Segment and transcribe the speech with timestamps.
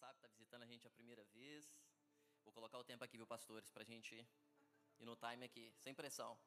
[0.00, 1.62] sabe, está visitando a gente a primeira vez.
[2.44, 4.14] Vou colocar o tempo aqui, viu, pastores, para a gente
[4.98, 6.38] ir no time aqui, sem pressão.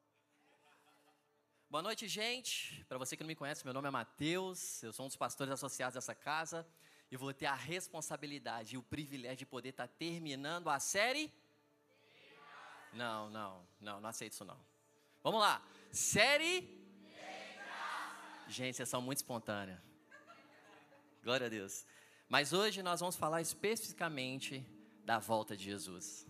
[1.70, 2.84] Boa noite, gente.
[2.86, 5.54] Para você que não me conhece, meu nome é Matheus, eu sou um dos pastores
[5.54, 6.68] associados dessa casa
[7.12, 11.32] e vou ter a responsabilidade e o privilégio de poder estar tá terminando a série.
[12.92, 14.60] Não, não, não, não aceito isso não.
[15.22, 15.64] Vamos lá.
[15.92, 16.56] Série.
[18.48, 19.80] Gente, vocês são muito espontâneos.
[21.24, 21.86] Glória a Deus.
[22.30, 24.66] Mas hoje nós vamos falar especificamente
[25.06, 26.26] da volta de Jesus.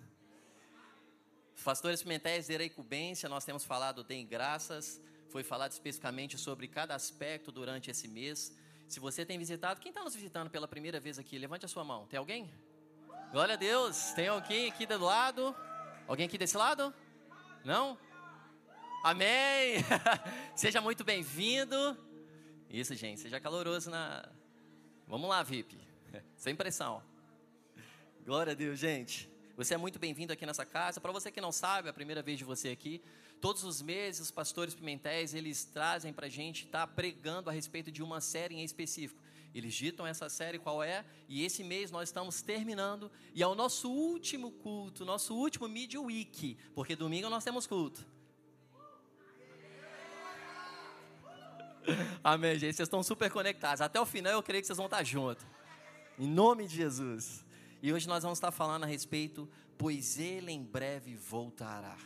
[1.63, 7.51] Pastores Pimentéis de Ereicubência, nós temos falado Tem Graças, foi falado especificamente sobre cada aspecto
[7.51, 8.53] durante esse mês.
[8.87, 11.37] Se você tem visitado, quem está nos visitando pela primeira vez aqui?
[11.37, 12.05] Levante a sua mão.
[12.05, 12.51] Tem alguém?
[13.31, 14.11] Glória a Deus.
[14.11, 15.55] Tem alguém aqui do lado?
[16.05, 16.93] Alguém aqui desse lado?
[17.63, 17.97] Não?
[19.03, 19.77] Amém!
[20.55, 21.97] Seja muito bem-vindo.
[22.69, 24.27] Isso, gente, seja caloroso na.
[25.07, 25.77] Vamos lá, VIP.
[26.37, 27.03] Sem pressão.
[28.25, 29.29] Glória a Deus, gente.
[29.55, 30.99] Você é muito bem-vindo aqui nessa casa.
[30.99, 33.01] Para você que não sabe, é a primeira vez de você aqui.
[33.39, 37.53] Todos os meses, os pastores pimentéis, eles trazem para a gente estar tá pregando a
[37.53, 39.21] respeito de uma série em específico.
[39.53, 43.53] Eles ditam essa série qual é, e esse mês nós estamos terminando, e é o
[43.53, 48.03] nosso último culto, nosso último Midweek, porque domingo nós temos culto.
[52.23, 52.75] Amém, gente.
[52.75, 53.81] Vocês estão super conectados.
[53.81, 55.45] Até o final eu creio que vocês vão estar juntos.
[56.17, 57.45] Em nome de Jesus.
[57.81, 61.97] E hoje nós vamos estar falando a respeito, pois ele em breve voltará.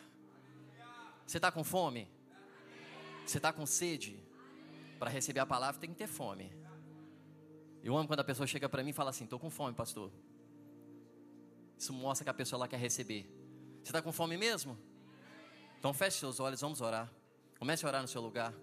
[1.26, 2.10] Você está com fome?
[3.26, 4.18] Você está com sede?
[4.98, 6.52] Para receber a palavra tem que ter fome.
[7.84, 10.12] Eu amo quando a pessoa chega para mim e fala assim: estou com fome, pastor.
[11.78, 13.30] Isso mostra que a pessoa ela quer receber.
[13.84, 14.78] Você está com fome mesmo?
[15.78, 17.12] Então feche seus olhos, vamos orar.
[17.60, 18.54] Comece a orar no seu lugar.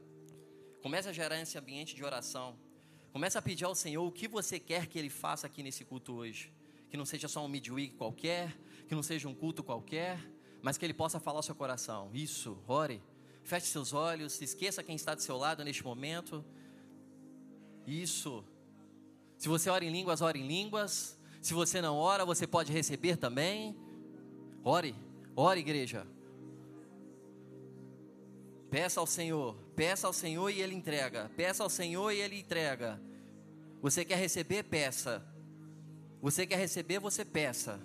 [0.83, 2.59] Comece a gerar esse ambiente de oração.
[3.15, 6.15] Comece a pedir ao Senhor o que você quer que Ele faça aqui nesse culto
[6.15, 6.53] hoje.
[6.91, 8.59] Que não seja só um midweek qualquer,
[8.89, 10.19] que não seja um culto qualquer,
[10.61, 12.11] mas que Ele possa falar ao seu coração.
[12.13, 13.01] Isso, ore.
[13.45, 16.45] Feche seus olhos, esqueça quem está do seu lado neste momento.
[17.87, 18.45] Isso.
[19.39, 21.17] Se você ora em línguas, ore em línguas.
[21.41, 23.77] Se você não ora, você pode receber também.
[24.65, 24.93] Ore,
[25.37, 26.05] ore, igreja.
[28.75, 31.31] Peça ao Senhor, peça ao Senhor e Ele entrega.
[31.37, 33.01] Peça ao Senhor e Ele entrega.
[33.81, 34.65] Você quer receber?
[34.65, 35.25] Peça.
[36.21, 36.99] Você quer receber?
[36.99, 37.81] Você peça.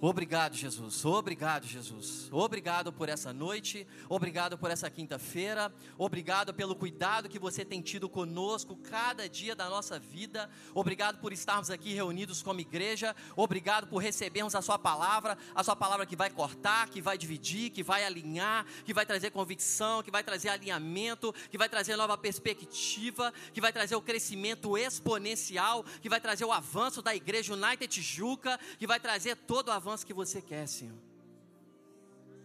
[0.00, 1.04] Obrigado, Jesus.
[1.04, 2.28] Obrigado, Jesus.
[2.30, 3.84] Obrigado por essa noite.
[4.08, 5.74] Obrigado por essa quinta-feira.
[5.96, 10.48] Obrigado pelo cuidado que você tem tido conosco cada dia da nossa vida.
[10.72, 13.14] Obrigado por estarmos aqui reunidos como igreja.
[13.34, 15.36] Obrigado por recebermos a Sua palavra.
[15.52, 19.32] A Sua palavra que vai cortar, que vai dividir, que vai alinhar, que vai trazer
[19.32, 24.78] convicção, que vai trazer alinhamento, que vai trazer nova perspectiva, que vai trazer o crescimento
[24.78, 29.72] exponencial, que vai trazer o avanço da igreja United Tijuca, que vai trazer todo o
[29.72, 30.98] avanço avanço que você quer, Senhor.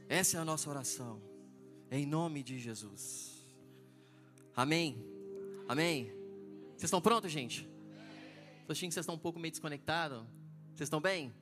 [0.08, 1.22] Essa é a nossa oração,
[1.92, 3.46] em nome de Jesus.
[4.56, 5.06] Amém.
[5.68, 6.06] Amém.
[6.70, 7.68] Vocês estão prontos, gente?
[8.62, 10.24] Estou achando que vocês estão um pouco meio desconectados.
[10.74, 11.34] Vocês estão bem?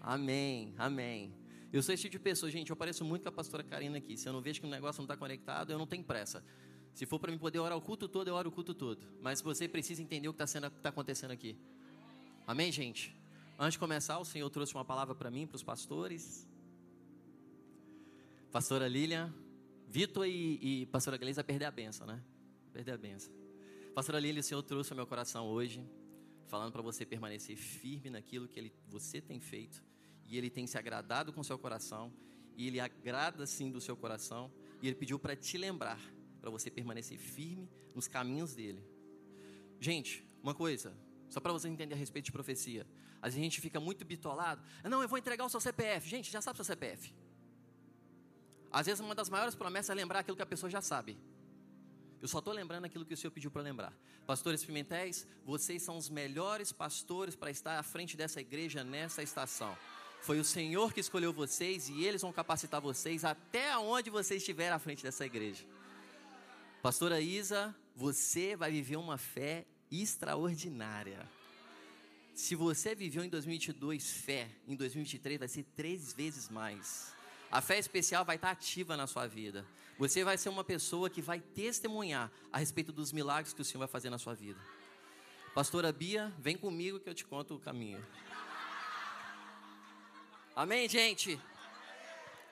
[0.00, 0.74] Amém.
[0.76, 1.32] Amém.
[1.72, 2.70] Eu sou esse tipo de pessoa, gente.
[2.70, 4.16] Eu pareço muito com a pastora Karina aqui.
[4.16, 6.44] Se eu não vejo que o negócio não está conectado, eu não tenho pressa.
[6.92, 9.06] Se for para mim poder orar o culto todo, eu oro o culto todo.
[9.20, 11.56] Mas você precisa entender o que está tá acontecendo aqui.
[12.44, 13.14] Amém, gente?
[13.58, 16.46] Antes de começar, o Senhor trouxe uma palavra para mim, para os pastores.
[18.52, 19.32] Pastora Lilian,
[19.88, 22.22] Vitor e, e pastora Gleisa perder a benção, né?
[22.70, 23.32] Perder a benção.
[23.94, 25.82] Pastora Lilian, o Senhor trouxe ao meu coração hoje,
[26.48, 29.82] falando para você permanecer firme naquilo que ele, você tem feito.
[30.26, 32.12] E ele tem se agradado com o seu coração.
[32.56, 34.52] E ele agrada sim do seu coração.
[34.82, 36.00] E ele pediu para te lembrar,
[36.42, 38.84] para você permanecer firme nos caminhos dele.
[39.80, 40.92] Gente, uma coisa,
[41.30, 42.86] só para você entender a respeito de profecia.
[43.26, 44.62] Às vezes a gente fica muito bitolado.
[44.84, 46.08] Não, eu vou entregar o seu CPF.
[46.08, 47.12] Gente, já sabe o seu CPF.
[48.70, 51.18] Às vezes uma das maiores promessas é lembrar aquilo que a pessoa já sabe.
[52.22, 53.92] Eu só estou lembrando aquilo que o Senhor pediu para lembrar.
[54.28, 59.76] Pastores Pimentéis, vocês são os melhores pastores para estar à frente dessa igreja nessa estação.
[60.22, 64.70] Foi o Senhor que escolheu vocês e eles vão capacitar vocês até onde você estiver
[64.70, 65.64] à frente dessa igreja.
[66.80, 71.28] Pastora Isa, você vai viver uma fé extraordinária.
[72.36, 77.14] Se você viveu em 2022 fé, em 2023 vai ser três vezes mais.
[77.50, 79.64] A fé especial vai estar ativa na sua vida.
[79.98, 83.78] Você vai ser uma pessoa que vai testemunhar a respeito dos milagres que o Senhor
[83.78, 84.60] vai fazer na sua vida.
[85.54, 88.04] Pastora Bia, vem comigo que eu te conto o caminho.
[90.54, 91.40] Amém, gente?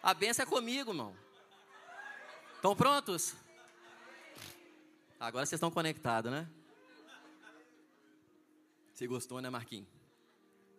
[0.02, 1.14] A benção é comigo, irmão.
[2.56, 3.34] Estão prontos?
[5.20, 6.48] Agora vocês estão conectados, né?
[8.94, 9.88] Você gostou, né, Marquinhos?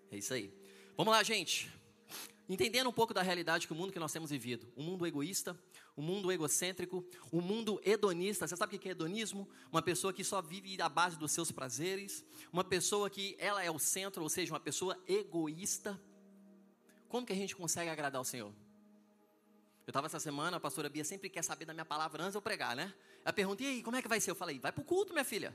[0.10, 0.50] É isso aí.
[0.96, 1.70] Vamos lá, gente.
[2.48, 5.60] Entendendo um pouco da realidade que o mundo que nós temos vivido, um mundo egoísta,
[5.98, 8.48] um mundo egocêntrico, um mundo hedonista.
[8.48, 9.50] Você sabe o que é hedonismo?
[9.70, 12.24] Uma pessoa que só vive à base dos seus prazeres,
[12.54, 16.02] uma pessoa que ela é o centro, ou seja, uma pessoa egoísta.
[17.10, 18.54] Como que a gente consegue agradar o Senhor?
[19.86, 22.38] Eu estava essa semana, a pastora Bia sempre quer saber da minha palavra antes de
[22.38, 22.94] eu pregar, né?
[23.26, 24.32] Ela pergunta, e aí, como é que vai ser?
[24.32, 25.54] Eu falei, vai para o culto, minha filha.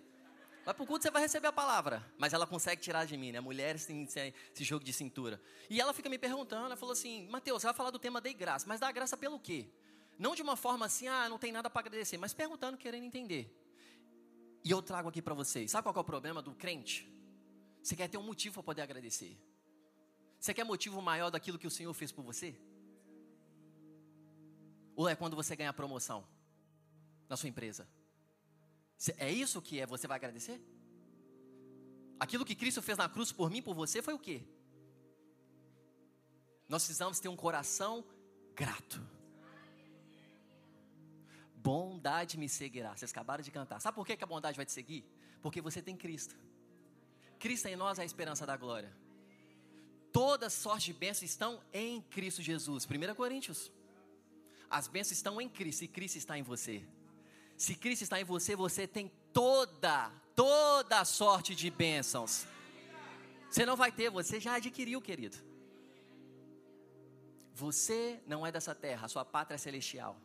[0.64, 2.04] Vai para o culto, você vai receber a palavra.
[2.18, 3.40] Mas ela consegue tirar de mim, né?
[3.40, 5.40] Mulheres têm esse, jogo de cintura.
[5.68, 8.66] E ela fica me perguntando, ela falou assim, Mateus, vai falar do tema da graça,
[8.68, 9.68] mas dá graça pelo quê?
[10.18, 13.56] Não de uma forma assim, ah, não tem nada para agradecer, mas perguntando, querendo entender.
[14.62, 17.10] E eu trago aqui para vocês, sabe qual é o problema do crente?
[17.82, 19.38] Você quer ter um motivo para poder agradecer.
[20.38, 22.54] Você quer motivo maior daquilo que o Senhor fez por você?
[24.94, 26.26] Ou é quando você ganha promoção
[27.28, 27.88] na sua empresa?
[29.16, 30.60] É isso que é você vai agradecer?
[32.18, 34.42] Aquilo que Cristo fez na cruz por mim, por você, foi o quê?
[36.68, 38.04] Nós precisamos ter um coração
[38.54, 39.00] grato.
[41.54, 42.96] Bondade me seguirá.
[42.96, 43.80] Vocês acabaram de cantar.
[43.80, 45.04] Sabe por que a bondade vai te seguir?
[45.42, 46.36] Porque você tem Cristo.
[47.38, 48.94] Cristo em nós é a esperança da glória.
[50.12, 52.86] Toda sorte de bênçãos estão em Cristo Jesus.
[52.86, 53.72] 1 Coríntios.
[54.68, 56.86] As bênçãos estão em Cristo e Cristo está em você.
[57.60, 62.46] Se Cristo está em você, você tem toda, toda sorte de bênçãos.
[63.50, 65.36] Você não vai ter, você já adquiriu, querido.
[67.52, 70.18] Você não é dessa terra, a sua pátria é celestial.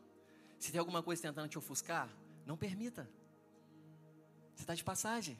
[0.57, 2.09] Se tem alguma coisa tentando te ofuscar,
[2.45, 3.03] não permita.
[4.55, 5.37] Você está de passagem.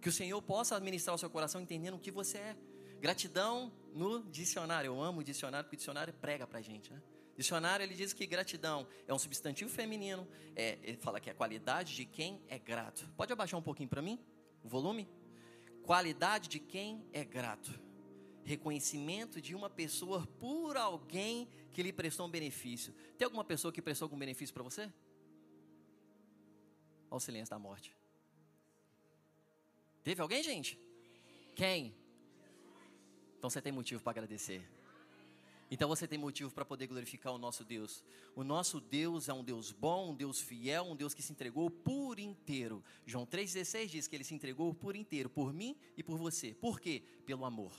[0.00, 2.56] Que o Senhor possa administrar o seu coração entendendo o que você é.
[2.98, 4.88] Gratidão no dicionário.
[4.88, 7.00] Eu amo o dicionário, porque o dicionário prega para a gente, né?
[7.36, 11.34] Dicionário ele diz que gratidão é um substantivo feminino, é, ele fala que é a
[11.34, 13.08] qualidade de quem é grato.
[13.16, 14.18] Pode abaixar um pouquinho para mim
[14.62, 15.08] o volume?
[15.82, 17.70] Qualidade de quem é grato.
[18.44, 22.92] Reconhecimento de uma pessoa por alguém que lhe prestou um benefício.
[23.16, 24.82] Tem alguma pessoa que prestou algum benefício para você?
[27.10, 27.96] Olha o silêncio da morte.
[30.02, 30.78] Teve alguém, gente?
[31.54, 31.94] Quem?
[33.38, 34.62] Então você tem motivo para agradecer.
[35.72, 38.04] Então você tem motivo para poder glorificar o nosso Deus.
[38.36, 41.70] O nosso Deus é um Deus bom, um Deus fiel, um Deus que se entregou
[41.70, 42.84] por inteiro.
[43.06, 46.52] João 3,16 diz que ele se entregou por inteiro, por mim e por você.
[46.52, 47.02] Por quê?
[47.24, 47.72] Pelo amor.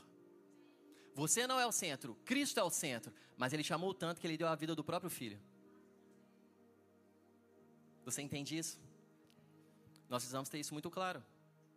[1.14, 4.38] Você não é o centro, Cristo é o centro, mas ele chamou tanto que ele
[4.38, 5.40] deu a vida do próprio filho.
[8.06, 8.82] Você entende isso?
[10.10, 11.24] Nós precisamos ter isso muito claro.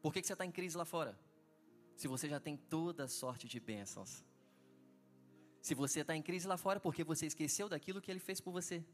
[0.01, 1.15] Por que, você está em crise lá fora?
[1.95, 4.25] Se você já tem toda sorte de bênçãos.
[5.67, 8.53] Se você está em crise lá fora, porque você esqueceu daquilo que ele fez por
[8.53, 8.85] você.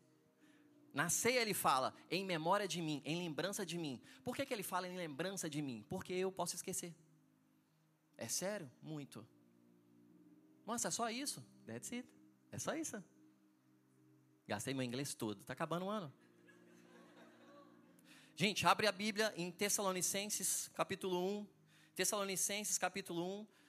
[0.94, 4.00] Na ceia ele fala, em memória de mim, em lembrança de mim.
[4.24, 5.84] Por que, que ele fala em lembrança de mim?
[5.86, 6.94] Porque eu posso esquecer.
[8.16, 8.70] É sério?
[8.80, 9.28] Muito.
[10.64, 11.44] Nossa, é só isso?
[11.66, 12.08] That's it.
[12.50, 13.04] É só isso.
[14.48, 15.42] Gastei meu inglês todo.
[15.42, 16.10] Está acabando o ano.
[18.34, 21.46] Gente, abre a Bíblia em Tessalonicenses, capítulo 1.
[21.94, 23.61] Tessalonicenses, capítulo 1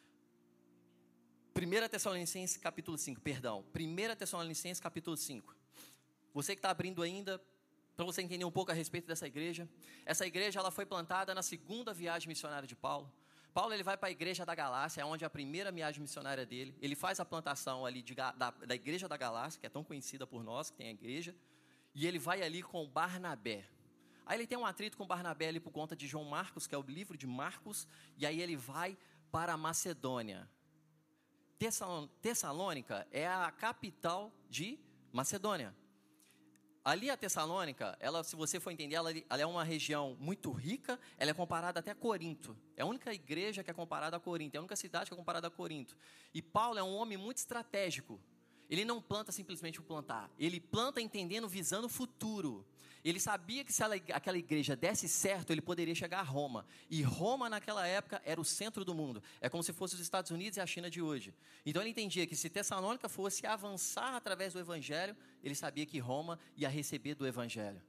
[1.56, 3.64] 1 Tessalonicenses capítulo 5, perdão.
[3.76, 5.56] 1 Tessalonicenses capítulo 5.
[6.34, 7.40] Você que está abrindo ainda,
[7.96, 9.70] para você entender um pouco a respeito dessa igreja.
[10.04, 13.12] Essa igreja ela foi plantada na segunda viagem missionária de Paulo.
[13.54, 16.44] Paulo ele vai para a igreja da Galácia, é onde é a primeira viagem missionária
[16.44, 16.76] dele.
[16.82, 20.26] Ele faz a plantação ali de, da, da igreja da Galácia, que é tão conhecida
[20.26, 21.36] por nós, que tem a igreja.
[21.94, 23.64] E ele vai ali com Barnabé.
[24.26, 26.78] Aí ele tem um atrito com Barnabé ali por conta de João Marcos, que é
[26.78, 27.88] o livro de Marcos.
[28.18, 28.98] E aí ele vai
[29.32, 30.50] para Macedônia.
[32.22, 34.80] Tessalônica é a capital de
[35.12, 35.74] Macedônia.
[36.84, 41.00] Ali a Tessalônica, ela, se você for entender, ela, ela, é uma região muito rica,
[41.18, 42.58] ela é comparada até a Corinto.
[42.76, 45.18] É a única igreja que é comparada a Corinto, é a única cidade que é
[45.18, 45.96] comparada a Corinto.
[46.34, 48.20] E Paulo é um homem muito estratégico.
[48.70, 52.66] Ele não planta simplesmente por plantar, ele planta entendendo, visando o futuro.
[53.04, 56.66] Ele sabia que se ela, aquela igreja desse certo, ele poderia chegar a Roma.
[56.90, 59.22] E Roma, naquela época, era o centro do mundo.
[59.42, 61.34] É como se fosse os Estados Unidos e a China de hoje.
[61.66, 66.40] Então ele entendia que se Tessalônica fosse avançar através do evangelho, ele sabia que Roma
[66.56, 67.82] ia receber do evangelho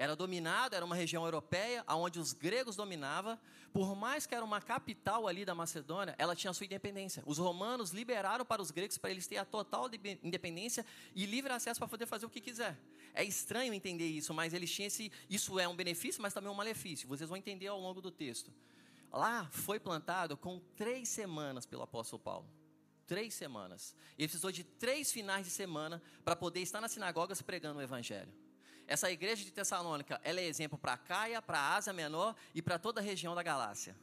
[0.00, 3.38] era dominado, era uma região europeia, onde os gregos dominavam.
[3.70, 7.22] Por mais que era uma capital ali da Macedônia, ela tinha sua independência.
[7.26, 9.90] Os romanos liberaram para os gregos para eles terem a total
[10.22, 12.78] independência e livre acesso para poder fazer o que quiser.
[13.12, 15.12] É estranho entender isso, mas eles tinham esse.
[15.28, 17.06] Isso é um benefício, mas também um malefício.
[17.06, 18.50] Vocês vão entender ao longo do texto.
[19.12, 22.48] Lá foi plantado com três semanas pelo apóstolo Paulo.
[23.06, 23.94] Três semanas.
[24.16, 28.32] Ele precisou de três finais de semana para poder estar nas sinagogas pregando o evangelho.
[28.90, 32.76] Essa igreja de Tessalônica, ela é exemplo para Caia, para a Ásia Menor e para
[32.76, 33.96] toda a região da Galácia.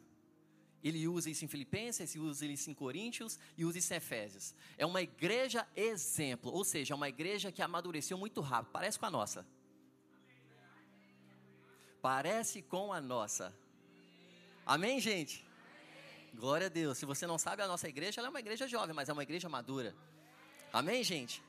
[0.82, 4.56] Ele usa isso em Filipenses, ele usa isso em Coríntios e usa isso em Efésios.
[4.78, 9.06] É uma igreja exemplo, ou seja, é uma igreja que amadureceu muito rápido, parece com
[9.06, 9.46] a nossa.
[12.02, 13.54] Parece com a nossa.
[14.66, 15.46] Amém, gente?
[16.34, 16.98] Glória a Deus.
[16.98, 19.50] Se você não sabe, a nossa igreja é uma igreja jovem, mas é uma igreja
[19.50, 19.94] madura.
[20.72, 21.44] Amém, gente?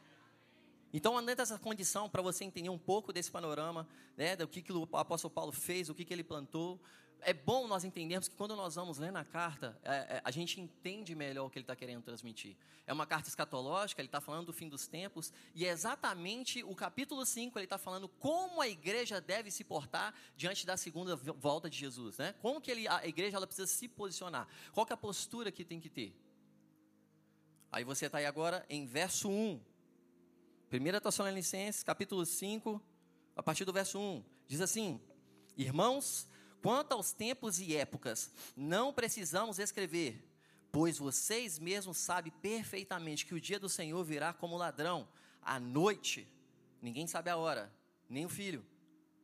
[0.93, 4.73] Então, dentro dessa condição, para você entender um pouco desse panorama, né, do que, que
[4.73, 6.81] o apóstolo Paulo fez, o que, que ele plantou,
[7.21, 10.61] é bom nós entendermos que quando nós vamos ler na carta, é, é, a gente
[10.61, 12.57] entende melhor o que ele está querendo transmitir.
[12.87, 16.75] É uma carta escatológica, ele está falando do fim dos tempos, e é exatamente o
[16.75, 21.69] capítulo 5, ele está falando como a igreja deve se portar diante da segunda volta
[21.69, 22.19] de Jesus.
[22.19, 22.35] Né?
[22.41, 24.49] Como que ele, a igreja ela precisa se posicionar.
[24.73, 26.15] Qual é a postura que tem que ter?
[27.71, 29.61] Aí você está aí agora em verso 1.
[30.71, 32.83] 1 Tessalonicenses, capítulo 5,
[33.35, 34.25] a partir do verso 1.
[34.47, 35.01] Diz assim,
[35.57, 36.29] Irmãos,
[36.63, 40.25] Quanto aos tempos e épocas, não precisamos escrever,
[40.73, 45.09] pois vocês mesmos sabem perfeitamente que o dia do Senhor virá como ladrão,
[45.41, 46.27] à noite.
[46.83, 47.73] Ninguém sabe a hora,
[48.09, 48.65] nem o filho.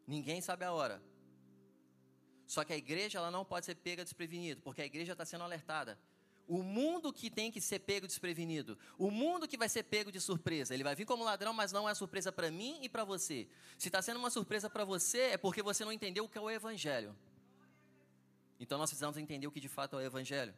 [0.06, 1.02] Ninguém sabe a hora.
[2.46, 5.42] Só que a igreja ela não pode ser pega desprevenido, porque a igreja está sendo
[5.42, 5.98] alertada.
[6.46, 10.20] O mundo que tem que ser pego desprevenido, o mundo que vai ser pego de
[10.20, 13.48] surpresa, ele vai vir como ladrão, mas não é surpresa para mim e para você.
[13.78, 16.40] Se está sendo uma surpresa para você, é porque você não entendeu o que é
[16.40, 17.16] o Evangelho.
[18.60, 20.54] Então nós precisamos entender o que de fato é o Evangelho.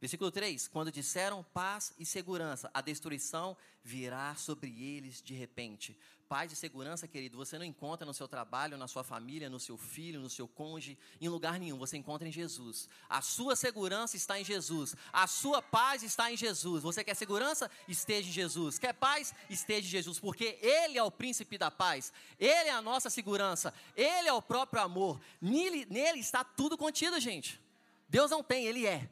[0.00, 5.96] Versículo 3: Quando disseram paz e segurança, a destruição virá sobre eles de repente.
[6.28, 9.78] Paz e segurança, querido, você não encontra no seu trabalho, na sua família, no seu
[9.78, 12.86] filho, no seu cônjuge, em lugar nenhum, você encontra em Jesus.
[13.08, 16.82] A sua segurança está em Jesus, a sua paz está em Jesus.
[16.82, 17.70] Você quer segurança?
[17.88, 18.78] Esteja em Jesus.
[18.78, 19.34] Quer paz?
[19.48, 23.72] Esteja em Jesus, porque Ele é o príncipe da paz, Ele é a nossa segurança,
[23.96, 25.18] Ele é o próprio amor.
[25.40, 27.58] Nele, nele está tudo contido, gente.
[28.06, 29.08] Deus não tem, Ele é.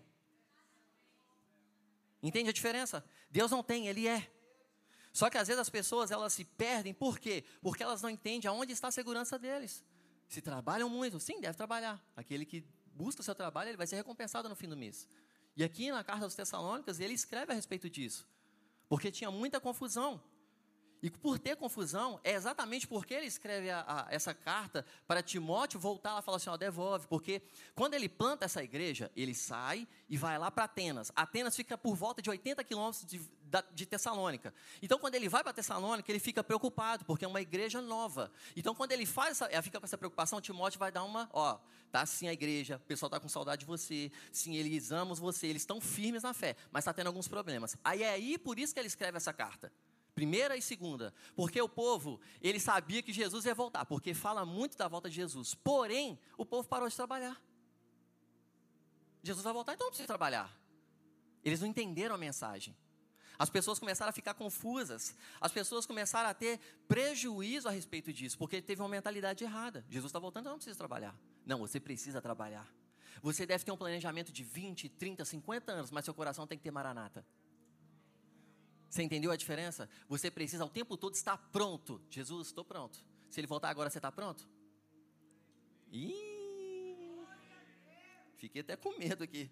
[2.27, 3.05] Entende a diferença?
[3.31, 4.29] Deus não tem, Ele é.
[5.13, 7.45] Só que às vezes as pessoas elas se perdem, por quê?
[7.63, 9.85] Porque elas não entendem aonde está a segurança deles.
[10.29, 12.05] Se trabalham muito, sim, deve trabalhar.
[12.17, 15.09] Aquele que busca o seu trabalho, ele vai ser recompensado no fim do mês.
[15.57, 18.29] E aqui na carta aos Tessalônicas, ele escreve a respeito disso.
[18.89, 20.21] Porque tinha muita confusão.
[21.03, 25.79] E por ter confusão, é exatamente porque ele escreve a, a, essa carta para Timóteo
[25.79, 27.07] voltar lá e falar assim: ó, devolve.
[27.07, 27.43] Porque
[27.75, 31.13] quando ele planta essa igreja, ele sai e vai lá para Atenas.
[31.15, 33.21] Atenas fica por volta de 80 quilômetros de,
[33.73, 34.55] de Tessalônica.
[34.81, 38.33] Então, quando ele vai para Tessalônica, ele fica preocupado, porque é uma igreja nova.
[38.57, 41.59] Então, quando ele faz essa, fica com essa preocupação, Timóteo vai dar uma: ó,
[41.93, 45.47] tá assim a igreja, o pessoal está com saudade de você, sim, eles amam você,
[45.47, 47.77] eles estão firmes na fé, mas está tendo alguns problemas.
[47.85, 49.73] Aí é aí por isso que ele escreve essa carta.
[50.17, 51.13] Primeira e segunda.
[51.37, 55.15] Porque o povo, ele sabia que Jesus ia voltar, porque fala muito da volta de
[55.15, 55.55] Jesus.
[55.55, 57.39] Porém, o povo parou de trabalhar.
[59.23, 60.51] Jesus vai voltar, então não precisa trabalhar.
[61.45, 62.75] Eles não entenderam a mensagem.
[63.39, 65.15] As pessoas começaram a ficar confusas.
[65.39, 66.59] As pessoas começaram a ter
[66.89, 69.85] prejuízo a respeito disso, porque teve uma mentalidade errada.
[69.91, 71.15] Jesus está voltando, então não precisa trabalhar.
[71.45, 72.67] Não, você precisa trabalhar.
[73.21, 76.65] Você deve ter um planejamento de 20, 30, 50 anos, mas seu coração tem que
[76.65, 77.23] ter maranata.
[78.89, 79.89] Você entendeu a diferença?
[80.09, 82.01] Você precisa o tempo todo estar pronto.
[82.11, 83.05] Jesus, estou pronto.
[83.29, 84.49] Se ele voltar agora, você está pronto?
[85.93, 86.15] Ih,
[88.37, 89.51] fiquei até com medo aqui.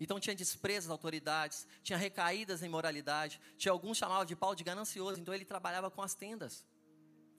[0.00, 4.64] Então tinha desprezo às autoridades, tinha recaídas em moralidade, tinha alguns chamavam de Paulo de
[4.64, 6.66] ganancioso, então ele trabalhava com as tendas.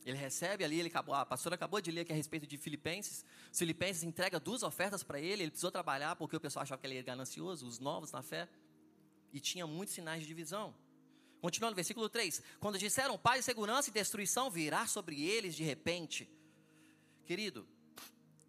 [0.05, 3.25] Ele recebe ali, ele acabou, a pastora acabou de ler aqui a respeito de Filipenses.
[3.51, 6.87] Os Filipenses entrega duas ofertas para ele, ele precisou trabalhar porque o pessoal achava que
[6.87, 8.47] ele era ganancioso, os novos na fé.
[9.33, 10.73] E tinha muitos sinais de divisão.
[11.41, 16.29] Continuando, versículo 3: Quando disseram paz e segurança e destruição virá sobre eles de repente.
[17.25, 17.67] Querido,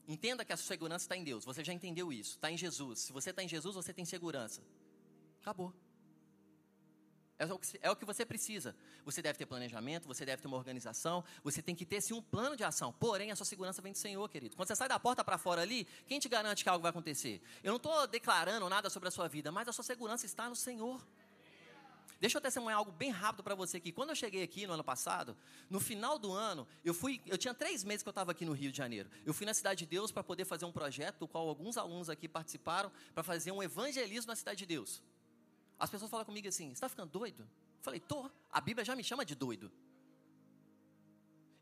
[0.07, 1.45] entenda que a segurança está em Deus.
[1.45, 3.01] Você já entendeu isso, está em Jesus.
[3.01, 4.63] Se você está em Jesus, você tem segurança.
[5.41, 5.75] Acabou.
[7.51, 8.75] É o, que, é o que você precisa.
[9.05, 12.23] Você deve ter planejamento, você deve ter uma organização, você tem que ter sim um
[12.23, 12.93] plano de ação.
[12.93, 14.57] Porém, a sua segurança vem do Senhor, querido.
[14.57, 17.41] Quando você sai da porta para fora ali, quem te garante que algo vai acontecer?
[17.63, 20.57] Eu não estou declarando nada sobre a sua vida, mas a sua segurança está no
[20.57, 21.01] Senhor.
[22.21, 23.93] Deixa eu testemunhar algo bem rápido para você aqui.
[23.93, 25.37] Quando eu cheguei aqui no ano passado,
[25.69, 28.53] no final do ano, eu fui, eu tinha três meses que eu estava aqui no
[28.53, 29.11] Rio de Janeiro.
[29.27, 32.09] Eu fui na Cidade de Deus para poder fazer um projeto, do qual alguns alunos
[32.09, 35.03] aqui participaram, para fazer um evangelismo na Cidade de Deus.
[35.79, 37.43] As pessoas falam comigo assim: está ficando doido?
[37.43, 38.31] Eu falei, tô.
[38.51, 39.71] A Bíblia já me chama de doido.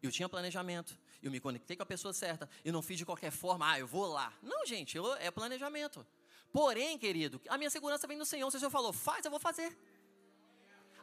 [0.03, 3.31] Eu tinha planejamento, eu me conectei com a pessoa certa, eu não fiz de qualquer
[3.31, 4.33] forma, ah, eu vou lá.
[4.43, 6.05] Não, gente, eu, é planejamento.
[6.53, 8.51] Porém, querido, a minha segurança vem do Senhor.
[8.51, 9.77] Se o Senhor falou, faz, eu vou fazer.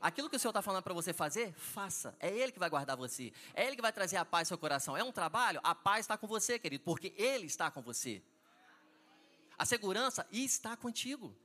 [0.01, 2.15] Aquilo que o Senhor está falando para você fazer, faça.
[2.19, 3.33] É Ele que vai guardar você.
[3.53, 4.95] É Ele que vai trazer a paz ao seu coração.
[4.95, 5.59] É um trabalho?
[5.63, 8.21] A paz está com você, querido, porque Ele está com você.
[9.57, 11.35] a segurança está contigo,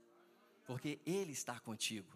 [0.65, 2.09] porque Ele está contigo.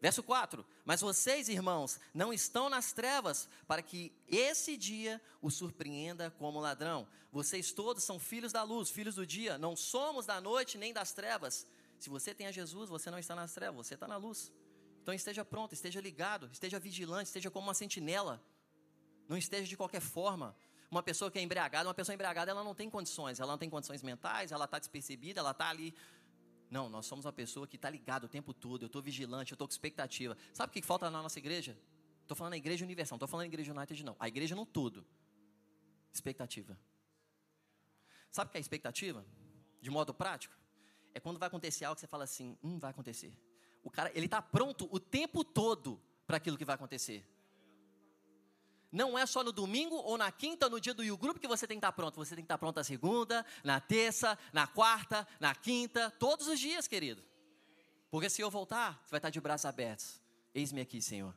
[0.00, 6.30] Verso 4: Mas vocês, irmãos, não estão nas trevas, para que esse dia o surpreenda
[6.30, 7.08] como ladrão.
[7.32, 11.12] Vocês todos são filhos da luz, filhos do dia, não somos da noite nem das
[11.12, 11.66] trevas.
[11.98, 14.52] Se você tem a Jesus, você não está nas trevas, você está na luz.
[15.02, 18.42] Então esteja pronto, esteja ligado, esteja vigilante, esteja como uma sentinela.
[19.26, 20.54] Não esteja de qualquer forma.
[20.94, 23.68] Uma pessoa que é embriagada, uma pessoa embriagada, ela não tem condições, ela não tem
[23.68, 25.92] condições mentais, ela está despercebida, ela está ali
[26.70, 29.54] não, nós somos uma pessoa que está ligada o tempo todo, eu estou vigilante, eu
[29.54, 30.36] estou com expectativa.
[30.52, 31.78] Sabe o que falta na nossa igreja?
[32.22, 34.16] Estou falando na igreja universal, não estou falando na igreja United, não.
[34.18, 35.06] A igreja no todo.
[36.12, 36.78] Expectativa.
[38.30, 39.24] Sabe o que é expectativa?
[39.80, 40.54] De modo prático?
[41.12, 43.32] É quando vai acontecer algo que você fala assim, hum, vai acontecer.
[43.82, 47.24] O cara, ele está pronto o tempo todo para aquilo que vai acontecer.
[48.94, 51.66] Não é só no domingo ou na quinta, no dia do U Group que você
[51.66, 52.14] tem que estar pronto.
[52.14, 56.60] Você tem que estar pronto na segunda, na terça, na quarta, na quinta, todos os
[56.60, 57.20] dias, querido.
[58.08, 60.22] Porque se eu voltar, você vai estar de braços abertos.
[60.54, 61.34] Eis-me aqui, Senhor.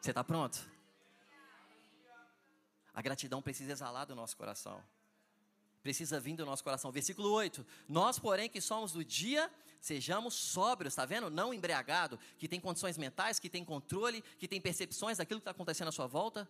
[0.00, 0.68] Você está pronto?
[2.92, 4.82] A gratidão precisa exalar do nosso coração.
[5.82, 6.92] Precisa vir do nosso coração.
[6.92, 7.66] Versículo 8.
[7.88, 11.30] Nós, porém, que somos do dia, Sejamos sóbrios, está vendo?
[11.30, 15.52] Não embriagado, que tem condições mentais, que tem controle, que tem percepções daquilo que está
[15.52, 16.46] acontecendo à sua volta.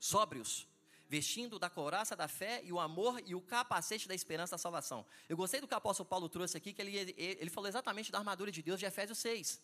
[0.00, 0.66] Sóbrios,
[1.08, 5.06] vestindo da couraça da fé e o amor e o capacete da esperança da salvação.
[5.28, 8.18] Eu gostei do que o apóstolo Paulo trouxe aqui, que ele, ele falou exatamente da
[8.18, 9.62] armadura de Deus de Efésios 6.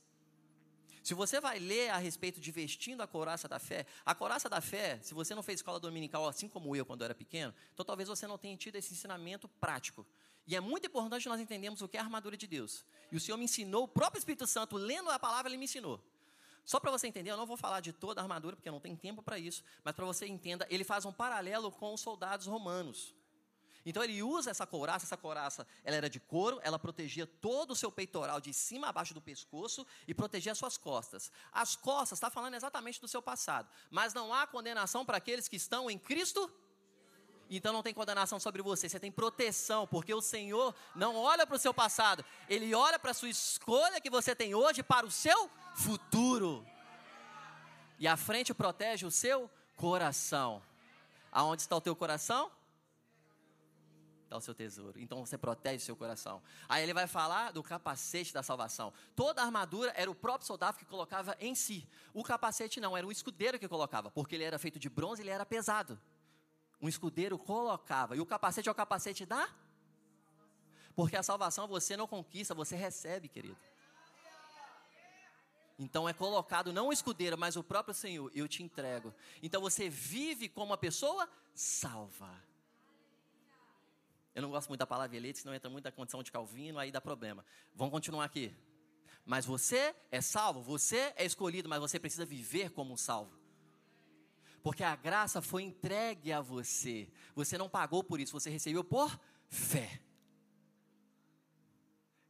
[1.09, 4.61] Se você vai ler a respeito de vestindo a couraça da fé, a couraça da
[4.61, 7.83] fé, se você não fez escola dominical assim como eu quando eu era pequeno, então
[7.83, 10.07] talvez você não tenha tido esse ensinamento prático.
[10.47, 12.85] E é muito importante nós entendermos o que é a armadura de Deus.
[13.11, 15.99] E o Senhor me ensinou, o próprio Espírito Santo, lendo a palavra, ele me ensinou.
[16.62, 18.79] Só para você entender, eu não vou falar de toda a armadura, porque eu não
[18.79, 22.47] tenho tempo para isso, mas para você entenda, ele faz um paralelo com os soldados
[22.47, 23.14] romanos.
[23.85, 27.77] Então ele usa essa couraça, essa couraça, ela era de couro, ela protegia todo o
[27.77, 31.31] seu peitoral de cima a baixo do pescoço e protegia as suas costas.
[31.53, 35.57] As costas está falando exatamente do seu passado, mas não há condenação para aqueles que
[35.57, 36.51] estão em Cristo
[37.51, 41.57] então não tem condenação sobre você, você tem proteção, porque o Senhor não olha para
[41.57, 45.11] o seu passado, Ele olha para a sua escolha que você tem hoje para o
[45.11, 46.67] seu futuro.
[47.99, 50.62] E a frente protege o seu coração.
[51.33, 52.51] Aonde está o teu coração?
[54.29, 55.01] Está o seu tesouro.
[55.01, 56.43] Então você protege o seu coração.
[56.69, 58.93] Aí ele vai falar do capacete da salvação.
[59.17, 61.88] Toda a armadura era o próprio soldado que colocava em si.
[62.12, 65.25] O capacete não, era o escudeiro que colocava, porque ele era feito de bronze e
[65.25, 65.99] ele era pesado
[66.81, 68.17] um escudeiro colocava.
[68.17, 69.49] E o capacete é o capacete da?
[70.95, 73.57] Porque a salvação você não conquista, você recebe, querido.
[75.79, 78.31] Então é colocado não o escudeiro, mas o próprio Senhor.
[78.35, 79.14] Eu te entrego.
[79.43, 82.31] Então você vive como uma pessoa salva.
[84.38, 86.92] Eu não gosto muito da palavra eleito, senão entra muito da condição de Calvino, aí
[86.92, 87.44] dá problema.
[87.74, 88.55] Vamos continuar aqui.
[89.24, 93.37] Mas você é salvo, você é escolhido, mas você precisa viver como um salvo.
[94.62, 97.11] Porque a graça foi entregue a você.
[97.35, 100.01] Você não pagou por isso, você recebeu por fé.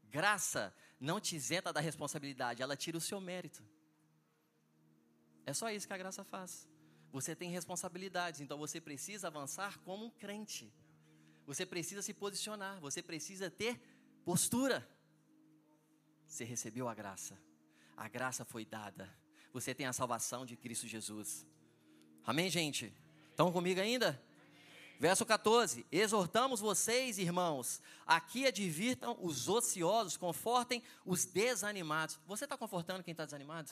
[0.05, 3.63] Graça não te isenta da responsabilidade, ela tira o seu mérito.
[5.45, 6.67] É só isso que a graça faz.
[7.13, 10.73] Você tem responsabilidades, então você precisa avançar como um crente.
[11.49, 13.81] Você precisa se posicionar, você precisa ter
[14.23, 14.87] postura.
[16.27, 17.39] Você recebeu a graça.
[17.97, 19.09] A graça foi dada.
[19.51, 21.47] Você tem a salvação de Cristo Jesus.
[22.23, 22.93] Amém, gente?
[23.31, 24.23] Estão comigo ainda?
[25.01, 32.21] Verso 14: Exortamos vocês, irmãos, aqui advirtam os ociosos, confortem os desanimados.
[32.27, 33.71] Você está confortando quem está desanimado?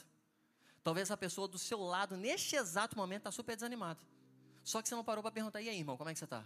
[0.82, 4.02] Talvez a pessoa do seu lado, neste exato momento, está super desanimado.
[4.64, 6.42] Só que você não parou para perguntar, e aí, irmão, como é que você está?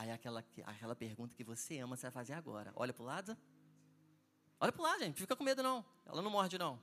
[0.00, 2.72] Aí aquela, aquela pergunta que você ama, você vai fazer agora.
[2.74, 3.36] Olha para o lado.
[4.58, 5.20] Olha para o lado, gente.
[5.20, 5.84] Fica com medo, não.
[6.06, 6.80] Ela não morde, não.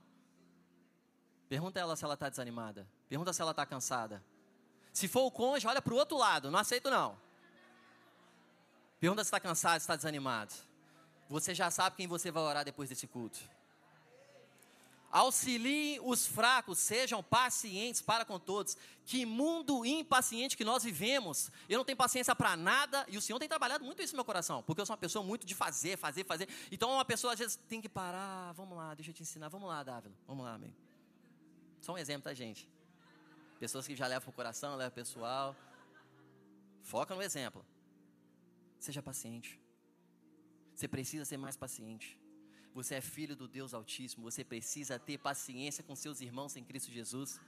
[1.48, 2.88] Pergunta ela se ela está desanimada.
[3.08, 4.22] Pergunta se ela está cansada.
[4.92, 6.48] Se for o cônjuge, olha para o outro lado.
[6.48, 7.18] Não aceito, não.
[9.00, 10.54] Pergunta se está cansado, se está desanimado.
[11.28, 13.40] Você já sabe quem você vai orar depois desse culto.
[15.10, 18.76] Auxiliem os fracos, sejam pacientes para com todos.
[19.06, 21.50] Que mundo impaciente que nós vivemos.
[21.66, 24.24] Eu não tenho paciência para nada e o Senhor tem trabalhado muito isso no meu
[24.24, 26.46] coração, porque eu sou uma pessoa muito de fazer, fazer, fazer.
[26.70, 28.52] Então uma pessoa às vezes tem que parar.
[28.52, 29.48] Vamos lá, deixa eu te ensinar.
[29.48, 30.14] Vamos lá, Dávila.
[30.26, 30.74] Vamos lá, amigo.
[31.80, 32.68] Só um exemplo, tá, gente?
[33.58, 35.56] Pessoas que já levam para o coração, levam pessoal.
[36.82, 37.64] Foca no exemplo.
[38.78, 39.58] Seja paciente.
[40.74, 42.17] Você precisa ser mais paciente.
[42.78, 44.22] Você é filho do Deus Altíssimo.
[44.30, 47.40] Você precisa ter paciência com seus irmãos em Cristo Jesus.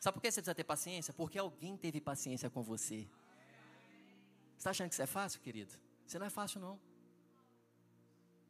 [0.00, 1.12] Sabe por que você precisa ter paciência?
[1.12, 3.00] Porque alguém teve paciência com você.
[4.52, 5.70] Você está achando que isso é fácil, querido?
[6.06, 6.80] Você não é fácil, não.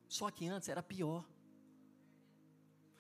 [0.09, 1.24] Só que antes era pior.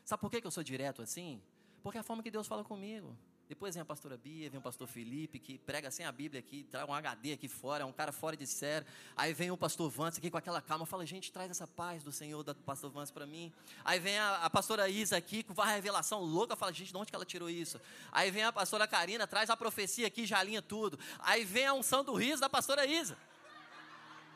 [0.04, 1.40] Sabe por que eu sou direto assim?
[1.84, 3.16] Porque é a forma que Deus fala comigo.
[3.48, 6.66] Depois vem a pastora Bia, vem o pastor Felipe, que prega sem a Bíblia aqui,
[6.70, 8.86] traz um HD aqui fora, é um cara fora de série.
[9.14, 12.10] Aí vem o pastor Vance aqui com aquela calma, fala, gente, traz essa paz do
[12.10, 13.52] Senhor, do pastor Vance para mim.
[13.84, 17.10] Aí vem a, a, pastora Isa aqui, com uma revelação louca, fala, gente, de onde
[17.10, 17.78] que ela tirou isso?
[18.10, 20.98] Aí vem a pastora Karina, traz a profecia aqui, já alinha tudo.
[21.18, 23.18] Aí vem a unção do riso da pastora Isa.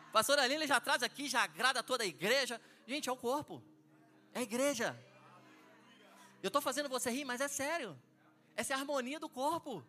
[0.08, 2.60] A pastora Lina já traz aqui, já agrada toda a igreja.
[2.86, 3.62] Gente, é o corpo,
[4.34, 4.98] é a igreja.
[6.42, 7.96] Eu estou fazendo você rir, mas é sério.
[8.58, 9.84] Essa é a harmonia do corpo.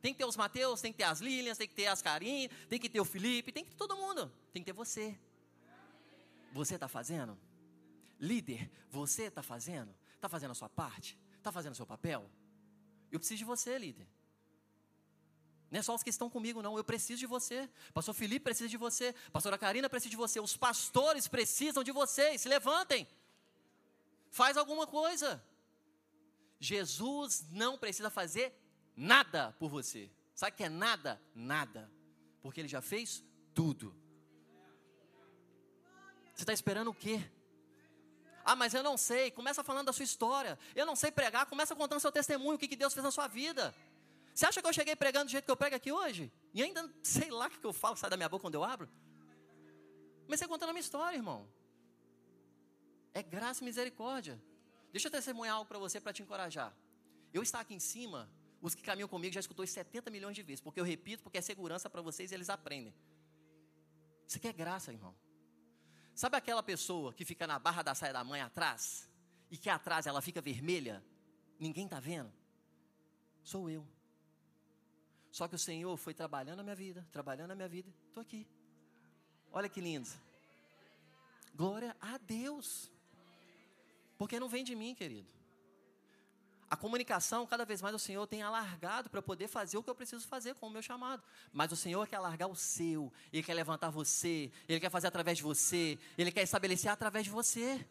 [0.00, 2.48] Tem que ter os Mateus, tem que ter as Lilians, tem que ter as Karim,
[2.68, 4.32] tem que ter o Felipe, tem que ter todo mundo.
[4.52, 5.18] Tem que ter você.
[6.52, 7.36] Você está fazendo?
[8.20, 9.92] Líder, você está fazendo?
[10.14, 11.18] Está fazendo a sua parte?
[11.36, 12.30] Está fazendo o seu papel?
[13.10, 14.06] Eu preciso de você, líder.
[15.68, 16.76] Não é só os que estão comigo, não.
[16.76, 17.68] Eu preciso de você.
[17.92, 19.12] Pastor Felipe precisa de você.
[19.32, 20.38] Pastora Karina precisa de você.
[20.38, 22.40] Os pastores precisam de vocês.
[22.40, 23.08] Se levantem.
[24.30, 25.42] Faz alguma coisa.
[26.60, 28.54] Jesus não precisa fazer
[28.94, 30.10] nada por você.
[30.34, 31.20] Sabe o que é nada?
[31.34, 31.90] Nada.
[32.42, 33.94] Porque ele já fez tudo.
[36.34, 37.20] Você está esperando o quê?
[38.44, 39.30] Ah, mas eu não sei.
[39.30, 40.58] Começa falando da sua história.
[40.74, 41.46] Eu não sei pregar.
[41.46, 43.74] Começa contando seu testemunho, o que Deus fez na sua vida.
[44.34, 46.32] Você acha que eu cheguei pregando do jeito que eu prego aqui hoje?
[46.54, 48.88] E ainda sei lá o que eu falo, sai da minha boca quando eu abro?
[50.24, 51.48] Comecei contando a minha história, irmão.
[53.12, 54.40] É graça e misericórdia.
[54.92, 56.74] Deixa eu testemunhar algo para você para te encorajar.
[57.32, 58.28] Eu estar aqui em cima,
[58.60, 61.40] os que caminham comigo já escutou 70 milhões de vezes, porque eu repito, porque é
[61.40, 62.94] segurança para vocês e eles aprendem.
[64.26, 65.14] Isso aqui é graça, irmão.
[66.14, 69.08] Sabe aquela pessoa que fica na barra da saia da mãe atrás?
[69.50, 71.02] E que atrás ela fica vermelha?
[71.58, 72.32] Ninguém está vendo?
[73.42, 73.86] Sou eu.
[75.30, 77.92] Só que o Senhor foi trabalhando na minha vida, trabalhando na minha vida.
[78.08, 78.46] Estou aqui.
[79.52, 80.08] Olha que lindo.
[81.54, 82.90] Glória a Deus.
[84.20, 85.26] Porque não vem de mim, querido.
[86.68, 89.94] A comunicação, cada vez mais o Senhor tem alargado para poder fazer o que eu
[89.94, 91.22] preciso fazer com o meu chamado.
[91.50, 95.38] Mas o Senhor quer alargar o seu, Ele quer levantar você, Ele quer fazer através
[95.38, 97.82] de você, Ele quer estabelecer através de você.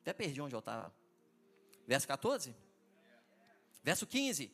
[0.00, 0.92] Até perdi onde eu estava.
[1.86, 2.56] Verso 14.
[3.84, 4.50] Verso 15.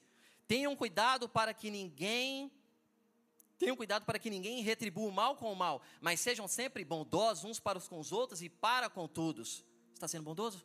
[0.46, 2.52] Tenham cuidado para que ninguém
[3.56, 7.44] Tenham cuidado para que ninguém retribua o mal com o mal, mas sejam sempre bondosos
[7.44, 9.64] uns para os com os outros e para com todos.
[10.00, 10.64] Está sendo bondoso?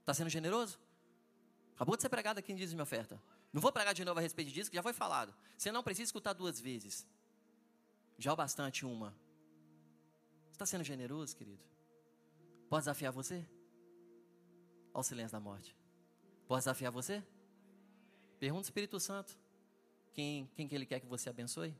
[0.00, 0.80] Está sendo generoso?
[1.74, 3.22] Acabou de ser pregado aqui em Minha Oferta.
[3.52, 5.34] Não vou pregar de novo a respeito disso, que já foi falado.
[5.58, 7.06] Você não precisa escutar duas vezes.
[8.16, 9.14] Já o bastante uma.
[10.50, 11.62] Está sendo generoso, querido?
[12.70, 13.46] Posso desafiar você?
[14.94, 15.76] Ao silêncio da morte.
[16.48, 17.22] Posso desafiar você?
[18.38, 19.38] Pergunta o Espírito Santo.
[20.14, 21.76] Quem, quem que ele quer que você abençoe?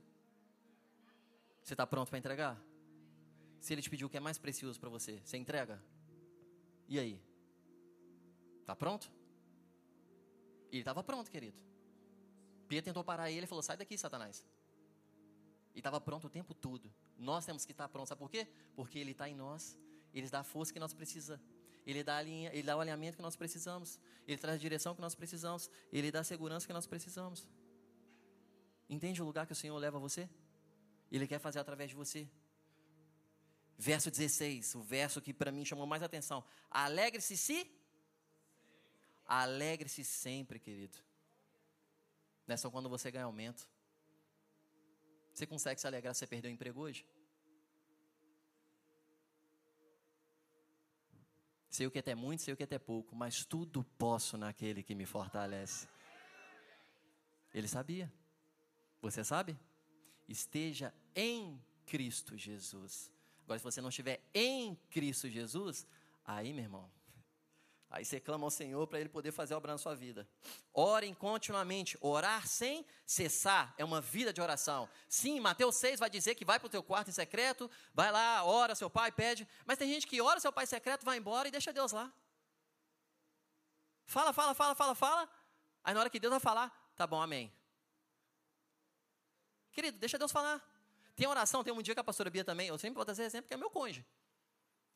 [1.62, 2.62] Você está pronto para entregar?
[3.58, 5.82] Se ele te pediu o que é mais precioso para você, você entrega?
[6.90, 7.22] E aí?
[8.60, 9.10] Está pronto?
[10.70, 11.56] Ele estava pronto, querido.
[12.68, 14.44] Pia tentou parar ele e falou: Sai daqui, Satanás.
[15.72, 16.92] E estava pronto o tempo todo.
[17.16, 18.08] Nós temos que estar prontos.
[18.08, 18.48] Sabe por quê?
[18.74, 19.78] Porque ele está em nós.
[20.12, 21.44] Ele dá a força que nós precisamos.
[21.86, 23.98] Ele dá, linha, ele dá o alinhamento que nós precisamos.
[24.26, 25.70] Ele traz a direção que nós precisamos.
[25.92, 27.48] Ele dá a segurança que nós precisamos.
[28.88, 30.28] Entende o lugar que o Senhor leva você?
[31.10, 32.28] Ele quer fazer através de você.
[33.82, 36.44] Verso 16, o verso que para mim chamou mais atenção.
[36.70, 37.66] Alegre-se se.
[39.24, 40.98] Alegre-se sempre, querido.
[42.46, 43.66] Não é só quando você ganha aumento.
[45.32, 47.06] Você consegue se alegrar se você perdeu o emprego hoje?
[51.70, 54.36] Sei o que é até muito, sei o que é até pouco, mas tudo posso
[54.36, 55.88] naquele que me fortalece.
[57.54, 58.12] Ele sabia.
[59.00, 59.58] Você sabe?
[60.28, 63.10] Esteja em Cristo Jesus.
[63.50, 65.84] Agora, se você não estiver em Cristo Jesus,
[66.24, 66.88] aí, meu irmão,
[67.90, 70.28] aí você clama ao Senhor para Ele poder fazer obra na sua vida.
[70.72, 74.88] Orem continuamente, orar sem cessar é uma vida de oração.
[75.08, 78.44] Sim, Mateus 6 vai dizer que vai para o teu quarto em secreto, vai lá,
[78.44, 81.50] ora, seu pai pede, mas tem gente que ora seu pai secreto, vai embora e
[81.50, 82.12] deixa Deus lá.
[84.06, 85.28] Fala, fala, fala, fala, fala,
[85.82, 87.52] aí na hora que Deus vai falar, tá bom, amém.
[89.72, 90.64] Querido, deixa Deus falar.
[91.20, 93.46] Tem oração, tem um dia que a pastora Bia também, eu sempre vou trazer exemplo,
[93.46, 94.02] que é meu cônjuge.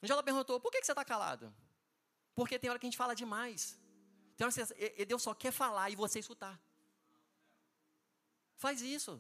[0.02, 1.54] Um dia ela perguntou, por que, você está calado?
[2.34, 3.78] Porque tem hora que a gente fala demais.
[4.34, 6.58] Tem hora que Deus só quer falar e você escutar.
[8.56, 9.12] Faz isso.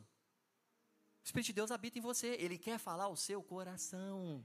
[1.22, 2.38] O Espírito de Deus habita em você.
[2.40, 4.42] Ele quer falar o seu coração.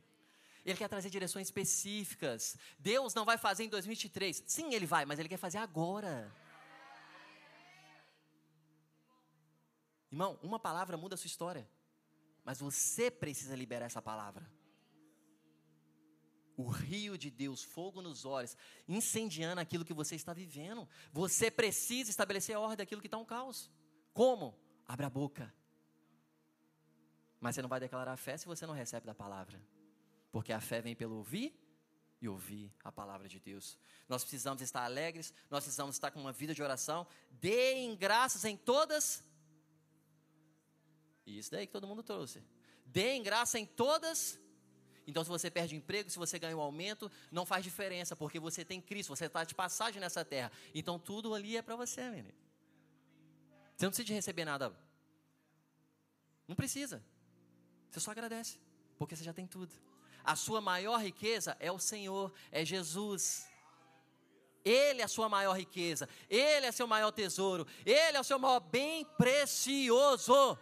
[0.66, 2.58] Ele quer trazer direções específicas.
[2.78, 4.44] Deus não vai fazer em 2023.
[4.46, 6.30] Sim, Ele vai, mas Ele quer fazer agora.
[10.12, 11.66] Irmão, uma palavra muda a sua história.
[12.50, 14.44] Mas você precisa liberar essa palavra.
[16.58, 18.58] O rio de Deus, fogo nos olhos,
[18.88, 20.90] incendiando aquilo que você está vivendo.
[21.14, 23.70] Você precisa estabelecer a ordem daquilo que está um caos.
[24.16, 24.58] Como?
[24.88, 25.54] Abra a boca.
[27.40, 29.62] Mas você não vai declarar fé se você não recebe da palavra.
[30.32, 31.56] Porque a fé vem pelo ouvir
[32.20, 33.78] e ouvir a palavra de Deus.
[34.08, 37.06] Nós precisamos estar alegres, nós precisamos estar com uma vida de oração.
[37.30, 39.24] Deem graças em todas.
[41.38, 42.44] Isso daí que todo mundo trouxe.
[42.86, 44.40] Deem graça em todas.
[45.06, 48.64] Então, se você perde emprego, se você ganha um aumento, não faz diferença, porque você
[48.64, 50.52] tem Cristo, você está de passagem nessa terra.
[50.74, 52.34] Então, tudo ali é para você, menino.
[53.76, 54.76] Você não precisa de receber nada.
[56.48, 57.04] Não precisa.
[57.90, 58.60] Você só agradece,
[58.98, 59.74] porque você já tem tudo.
[60.24, 63.48] A sua maior riqueza é o Senhor, é Jesus.
[64.64, 68.38] Ele é a sua maior riqueza, Ele é seu maior tesouro, Ele é o seu
[68.38, 70.58] maior bem precioso.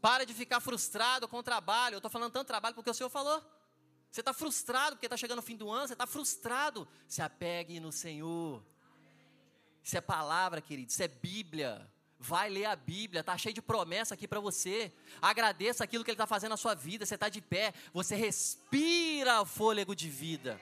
[0.00, 1.94] Para de ficar frustrado com o trabalho.
[1.94, 3.42] Eu estou falando tanto trabalho porque o Senhor falou.
[4.10, 6.88] Você está frustrado porque está chegando o fim do ano, você está frustrado.
[7.06, 8.64] Se apegue no Senhor.
[9.82, 11.90] Isso é palavra, querido, isso é Bíblia.
[12.18, 14.92] Vai ler a Bíblia, está cheio de promessa aqui para você.
[15.22, 17.06] Agradeça aquilo que Ele está fazendo na sua vida.
[17.06, 20.60] Você está de pé, você respira o fôlego de vida.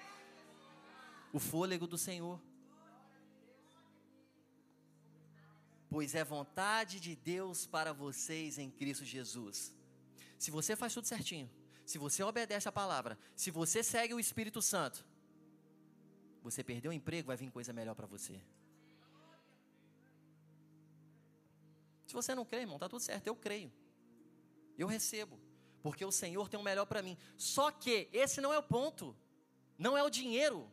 [1.32, 2.40] O fôlego do Senhor.
[5.96, 9.74] Pois é vontade de Deus para vocês em Cristo Jesus.
[10.38, 11.50] Se você faz tudo certinho,
[11.86, 15.06] se você obedece a palavra, se você segue o Espírito Santo,
[16.42, 18.38] você perdeu o emprego, vai vir coisa melhor para você.
[22.06, 23.72] Se você não crê, irmão, está tudo certo, eu creio.
[24.76, 25.40] Eu recebo,
[25.82, 27.16] porque o Senhor tem o melhor para mim.
[27.38, 29.16] Só que esse não é o ponto,
[29.78, 30.70] não é o dinheiro.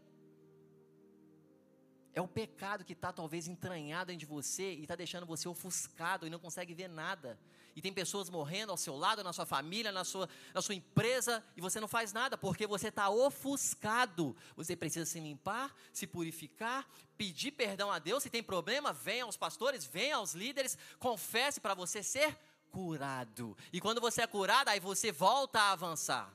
[2.16, 6.28] É o pecado que está talvez entranhado dentro de você e está deixando você ofuscado
[6.28, 7.40] e não consegue ver nada.
[7.76, 11.44] E tem pessoas morrendo ao seu lado, na sua família, na sua, na sua empresa,
[11.58, 14.36] e você não faz nada porque você está ofuscado.
[14.56, 18.22] Você precisa se limpar, se purificar, pedir perdão a Deus.
[18.22, 22.38] Se tem problema, venha aos pastores, venha aos líderes, confesse para você ser
[22.70, 23.58] curado.
[23.72, 26.32] E quando você é curado, aí você volta a avançar.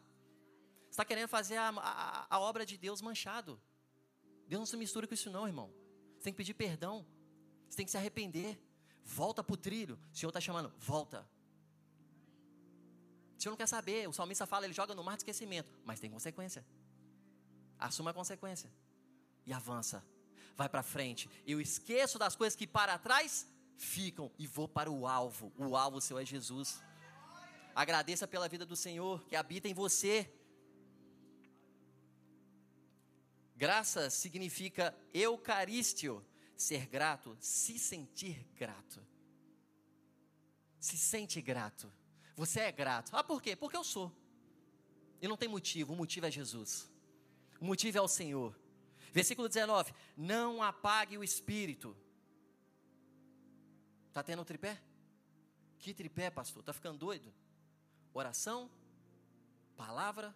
[0.86, 3.60] Você está querendo fazer a, a, a obra de Deus manchado.
[4.48, 5.70] Deus não se mistura com isso, não, irmão.
[6.16, 7.06] Você tem que pedir perdão.
[7.68, 8.58] Você tem que se arrepender.
[9.04, 9.98] Volta para o trilho.
[10.12, 11.28] O Senhor está chamando, volta.
[13.36, 14.08] O Senhor não quer saber.
[14.08, 15.70] O salmista fala, ele joga no mar de esquecimento.
[15.84, 16.64] Mas tem consequência.
[17.78, 18.72] Assuma a consequência.
[19.46, 20.04] E avança.
[20.56, 21.30] Vai para frente.
[21.46, 25.52] Eu esqueço das coisas que para trás ficam e vou para o alvo.
[25.56, 26.82] O alvo seu é Jesus.
[27.74, 30.28] Agradeça pela vida do Senhor que habita em você.
[33.58, 36.24] Graça significa eucaristio,
[36.56, 39.04] ser grato, se sentir grato.
[40.78, 41.92] Se sente grato.
[42.36, 43.16] Você é grato.
[43.16, 43.56] Ah, por quê?
[43.56, 44.16] Porque eu sou.
[45.20, 46.88] E não tem motivo, o motivo é Jesus.
[47.60, 48.56] O motivo é o Senhor.
[49.12, 51.96] Versículo 19: Não apague o espírito.
[54.06, 54.80] Está tendo um tripé?
[55.80, 56.60] Que tripé, pastor?
[56.60, 57.34] Está ficando doido?
[58.14, 58.70] Oração,
[59.74, 60.32] palavra,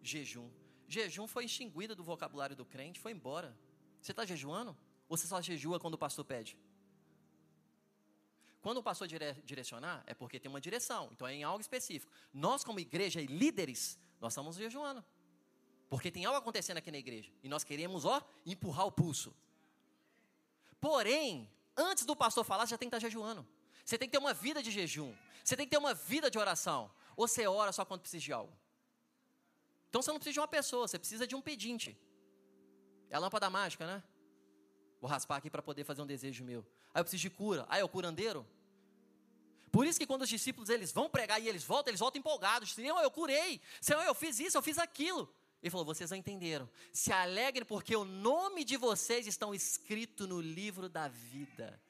[0.00, 0.48] jejum.
[0.90, 3.56] Jejum foi extinguido do vocabulário do crente, foi embora.
[4.02, 4.76] Você está jejuando?
[5.08, 6.58] Ou você só jejua quando o pastor pede?
[8.60, 12.12] Quando o pastor dire direcionar, é porque tem uma direção, então é em algo específico.
[12.32, 15.04] Nós, como igreja e líderes, nós estamos jejuando.
[15.88, 17.32] Porque tem algo acontecendo aqui na igreja.
[17.40, 19.32] E nós queremos, ó, empurrar o pulso.
[20.80, 23.46] Porém, antes do pastor falar, você já tem que estar jejuando.
[23.84, 25.14] Você tem que ter uma vida de jejum.
[25.44, 26.90] Você tem que ter uma vida de oração.
[27.16, 28.52] Ou você ora só quando precisa de algo.
[29.90, 31.98] Então você não precisa de uma pessoa, você precisa de um pedinte.
[33.10, 34.02] É a lâmpada mágica, né?
[35.00, 36.64] Vou raspar aqui para poder fazer um desejo meu.
[36.94, 37.66] Aí eu preciso de cura.
[37.68, 38.46] Aí é o curandeiro.
[39.72, 42.72] Por isso que quando os discípulos eles vão pregar e eles voltam, eles voltam empolgados.
[42.72, 43.60] Senhor, eu curei.
[43.80, 45.32] Senhor, eu fiz isso, eu fiz aquilo.
[45.60, 46.70] Ele falou: vocês não entenderam.
[46.92, 51.80] Se alegrem porque o nome de vocês estão escrito no livro da vida.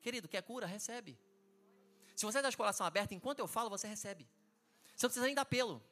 [0.00, 0.66] Querido, quer cura?
[0.66, 1.18] Recebe.
[2.16, 4.28] Se você está de coração aberto, enquanto eu falo, você recebe.
[4.94, 5.82] Você não precisa nem dar apelo.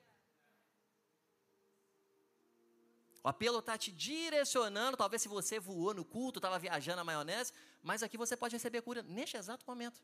[3.28, 4.96] O apelo está te direcionando.
[4.96, 8.80] Talvez se você voou no culto, estava viajando na maionese, mas aqui você pode receber
[8.80, 10.00] cura neste exato momento.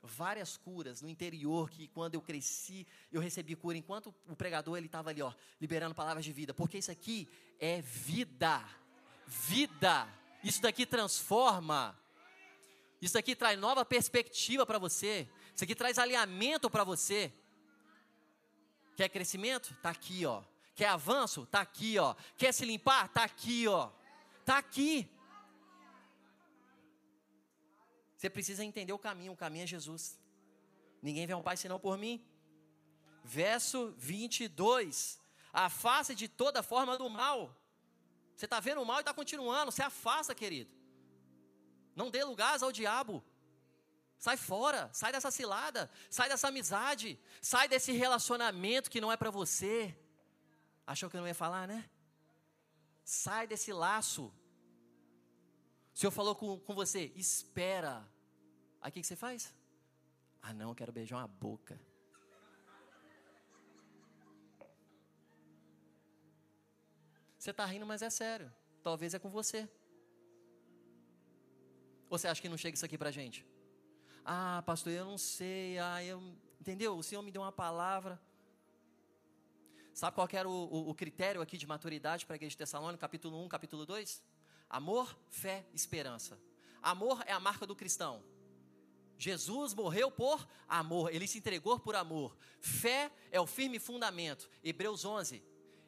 [0.00, 4.86] Várias curas no interior que quando eu cresci, eu recebi cura enquanto o pregador ele
[4.86, 7.28] estava ali, ó, liberando palavras de vida, porque isso aqui
[7.58, 8.64] é vida.
[9.26, 10.06] Vida.
[10.44, 11.98] Isso daqui transforma.
[13.02, 15.28] Isso daqui traz nova perspectiva para você.
[15.52, 17.32] Isso aqui traz alinhamento para você.
[18.96, 19.72] Quer crescimento?
[19.72, 20.44] Está aqui, ó.
[20.78, 21.44] Quer avanço?
[21.44, 22.14] Tá aqui, ó.
[22.36, 23.08] Quer se limpar?
[23.08, 23.90] Tá aqui, ó.
[24.44, 25.10] Tá aqui.
[28.16, 30.20] Você precisa entender o caminho, o caminho é Jesus.
[31.02, 32.24] Ninguém vem ao Pai senão por mim.
[33.24, 35.20] Verso 22.
[35.52, 37.52] Afaste de toda forma do mal.
[38.36, 39.72] Você está vendo o mal e está continuando.
[39.72, 40.70] Você afasta, querido.
[41.96, 43.24] Não dê lugar ao diabo.
[44.16, 49.30] Sai fora, sai dessa cilada, sai dessa amizade, sai desse relacionamento que não é para
[49.30, 49.98] você.
[50.92, 51.78] Achou que eu não ia falar, né?
[53.04, 54.32] Sai desse laço.
[55.94, 58.10] O Senhor falou com, com você, espera.
[58.80, 59.54] Aí o que, que você faz?
[60.40, 61.78] Ah, não, eu quero beijar uma boca.
[67.38, 68.50] Você está rindo, mas é sério.
[68.82, 69.68] Talvez é com você.
[72.08, 73.46] Ou você acha que não chega isso aqui para gente?
[74.24, 75.78] Ah, pastor, eu não sei.
[75.78, 76.18] Ah, eu,
[76.58, 76.96] entendeu?
[76.96, 78.18] O Senhor me deu uma palavra.
[79.98, 83.00] Sabe qual era o, o, o critério aqui de maturidade para a igreja de Tessalônica,
[83.00, 84.22] capítulo 1, capítulo 2?
[84.70, 86.38] Amor, fé, esperança.
[86.80, 88.22] Amor é a marca do cristão.
[89.18, 92.36] Jesus morreu por amor, ele se entregou por amor.
[92.60, 94.48] Fé é o firme fundamento.
[94.62, 95.42] Hebreus 11.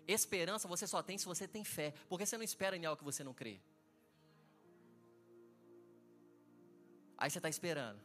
[0.09, 3.05] Esperança você só tem se você tem fé, porque você não espera em algo que
[3.05, 3.61] você não crê.
[7.17, 8.01] Aí você está esperando.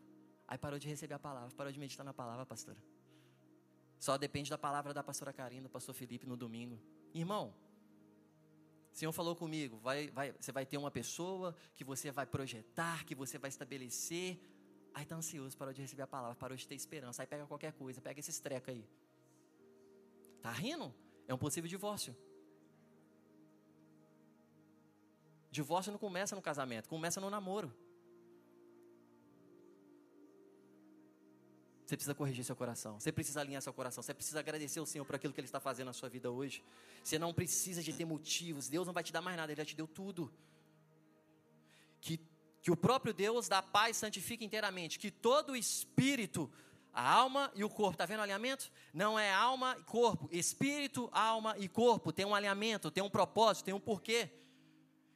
[0.48, 2.78] Aí parou de receber a palavra, parou de meditar na palavra, pastora.
[4.06, 6.80] Só depende da palavra da pastora Karina, do pastor Felipe no domingo.
[7.12, 7.56] Irmão,
[8.94, 13.04] o Senhor falou comigo, vai, vai, você vai ter uma pessoa que você vai projetar,
[13.04, 14.40] que você vai estabelecer.
[14.94, 17.24] Aí está ansioso, parou de receber a palavra, parou de ter esperança.
[17.24, 18.88] Aí pega qualquer coisa, pega esses treca aí.
[20.40, 20.94] Tá rindo?
[21.28, 22.16] É um possível divórcio.
[25.50, 27.76] Divórcio não começa no casamento, começa no namoro.
[31.86, 33.00] Você precisa corrigir seu coração.
[33.00, 34.02] Você precisa alinhar seu coração.
[34.02, 36.64] Você precisa agradecer ao Senhor por aquilo que Ele está fazendo na sua vida hoje.
[37.04, 38.68] Você não precisa de ter motivos.
[38.68, 39.52] Deus não vai te dar mais nada.
[39.52, 40.34] Ele já te deu tudo.
[42.02, 42.20] Que,
[42.60, 44.98] que o próprio Deus da paz santifique inteiramente.
[44.98, 46.52] Que todo o espírito,
[46.92, 47.94] a alma e o corpo.
[47.94, 48.72] Está vendo o alinhamento?
[48.92, 50.28] Não é alma e corpo.
[50.32, 52.12] Espírito, alma e corpo.
[52.12, 54.32] Tem um alinhamento, tem um propósito, tem um porquê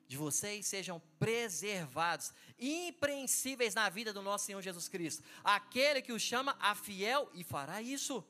[0.09, 5.23] de vocês sejam preservados, impreensíveis na vida do nosso Senhor Jesus Cristo.
[5.43, 8.25] Aquele que o chama a fiel e fará isso.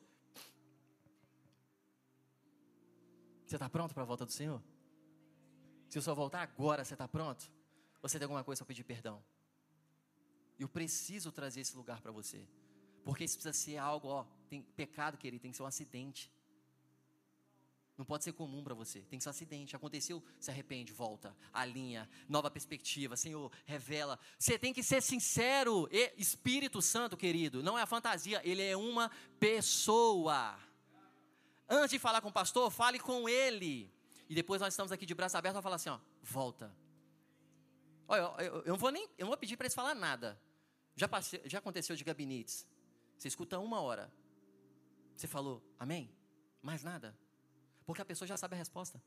[3.48, 4.62] Você está pronto para a volta do Senhor?
[5.90, 7.50] Se o Senhor voltar agora, você está pronto?
[8.02, 9.24] Você tem alguma coisa para pedir perdão?
[10.60, 12.46] Eu preciso trazer esse lugar para você.
[13.06, 16.30] Porque isso precisa ser algo, ó, tem pecado, querido, tem que ser um acidente.
[18.00, 19.02] Não pode ser comum para você.
[19.02, 19.76] Tem que ser um acidente.
[19.76, 23.18] Aconteceu, se arrepende, volta, alinha, nova perspectiva.
[23.18, 24.18] Senhor, revela.
[24.38, 25.86] Você tem que ser sincero.
[25.92, 30.58] E Espírito Santo, querido, não é a fantasia, ele é uma pessoa.
[31.68, 33.92] Antes de falar com o pastor, fale com ele.
[34.30, 36.74] E depois nós estamos aqui de braço aberto para falar assim, ó, volta.
[38.08, 40.42] Olha, eu, eu, não vou nem, eu não vou pedir para eles falar nada.
[40.96, 42.66] Já, passei, já aconteceu de gabinetes.
[43.18, 44.10] Você escuta uma hora.
[45.18, 46.10] Você falou, amém?
[46.62, 47.14] Mais nada?
[47.90, 49.02] Porque a pessoa já sabe a resposta.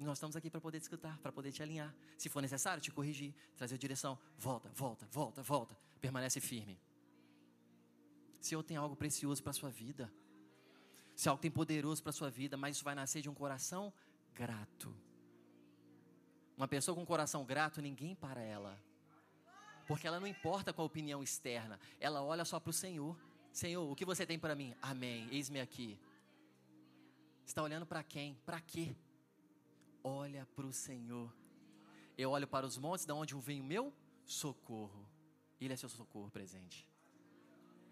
[0.00, 1.94] E nós estamos aqui para poder escutar, para poder te alinhar.
[2.16, 4.18] Se for necessário, te corrigir, trazer direção.
[4.38, 5.76] Volta, volta, volta, volta.
[6.00, 6.80] Permanece firme.
[8.40, 10.10] Se eu tenho algo precioso para a sua vida,
[11.14, 13.92] se algo tem poderoso para a sua vida, mas isso vai nascer de um coração
[14.32, 14.96] grato.
[16.56, 18.82] Uma pessoa com um coração grato, ninguém para ela.
[19.86, 21.78] Porque ela não importa com a opinião externa.
[22.00, 23.14] Ela olha só para o Senhor.
[23.52, 24.74] Senhor, o que você tem para mim?
[24.80, 25.28] Amém.
[25.30, 26.00] Eis-me aqui
[27.44, 28.34] está olhando para quem?
[28.44, 28.96] Para quê?
[30.02, 31.34] Olha para o Senhor.
[32.16, 33.92] Eu olho para os montes, da onde vem o meu
[34.24, 35.08] socorro.
[35.60, 36.86] Ele é seu socorro presente.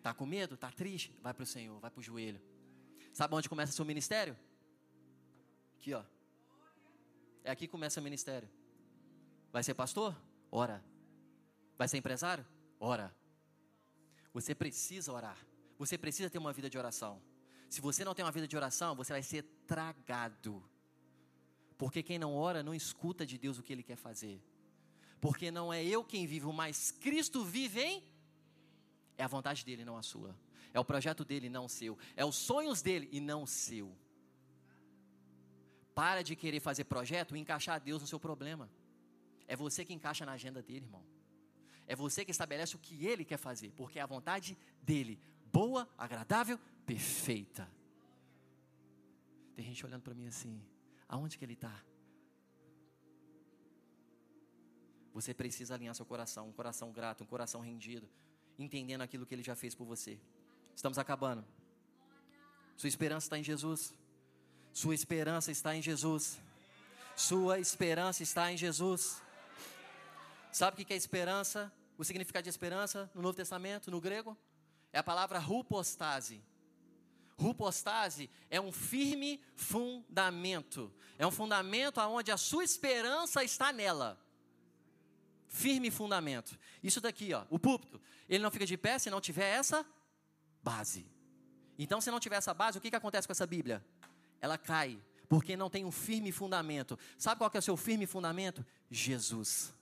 [0.03, 0.57] Tá com medo?
[0.57, 1.17] Tá triste?
[1.23, 2.41] Vai para o Senhor, vai para o joelho.
[3.13, 4.37] Sabe onde começa seu ministério?
[5.77, 6.05] Aqui, ó.
[7.45, 8.49] É aqui que começa o ministério.
[9.53, 10.17] Vai ser pastor?
[10.51, 10.85] Ora.
[11.77, 12.47] Vai ser empresário?
[12.79, 13.15] Ora.
[14.33, 15.39] Você precisa orar.
[15.79, 17.21] Você precisa ter uma vida de oração.
[17.73, 20.63] Se você não tem uma vida de oração, você vai ser tragado.
[21.79, 24.39] Porque quem não ora não escuta de Deus o que Ele quer fazer.
[25.19, 28.05] Porque não é eu quem vivo, mas Cristo vive em.
[29.17, 30.37] É a vontade dele, não a sua.
[30.75, 31.97] É o projeto dele, não o seu.
[32.15, 33.97] É os sonhos dele e não o seu.
[35.95, 38.69] Para de querer fazer projeto e encaixar Deus no seu problema.
[39.49, 41.07] É você que encaixa na agenda dele, irmão.
[41.87, 45.19] É você que estabelece o que ele quer fazer, porque é a vontade dele,
[45.51, 47.69] boa, agradável perfeita.
[49.55, 50.61] Tem gente olhando para mim assim:
[51.09, 51.83] aonde que ele está?
[55.13, 58.09] Você precisa alinhar seu coração, um coração grato, um coração rendido,
[58.59, 60.19] entendendo aquilo que ele já fez por você.
[60.75, 61.45] Estamos acabando.
[62.77, 63.95] Sua esperança está em Jesus.
[64.73, 66.41] Sua esperança está em Jesus.
[67.15, 69.23] Sua esperança está em Jesus.
[70.51, 71.71] Sabe o que é esperança?
[72.03, 74.37] o significado de esperança no Novo Testamento, no grego?
[74.93, 76.43] É a palavra rupostase.
[77.43, 80.93] Rupostase é um firme fundamento.
[81.19, 84.19] É um fundamento onde a sua esperança está nela.
[85.49, 86.59] Firme fundamento.
[86.83, 89.85] Isso daqui, ó, o púlpito, ele não fica de pé se não tiver essa
[90.63, 91.07] base.
[91.79, 93.85] Então, se não tiver essa base, o que, que acontece com essa Bíblia?
[94.41, 96.99] Ela cai, porque não tem um firme fundamento.
[97.19, 98.65] Sabe qual que é o seu firme fundamento?
[98.91, 99.75] Jesus.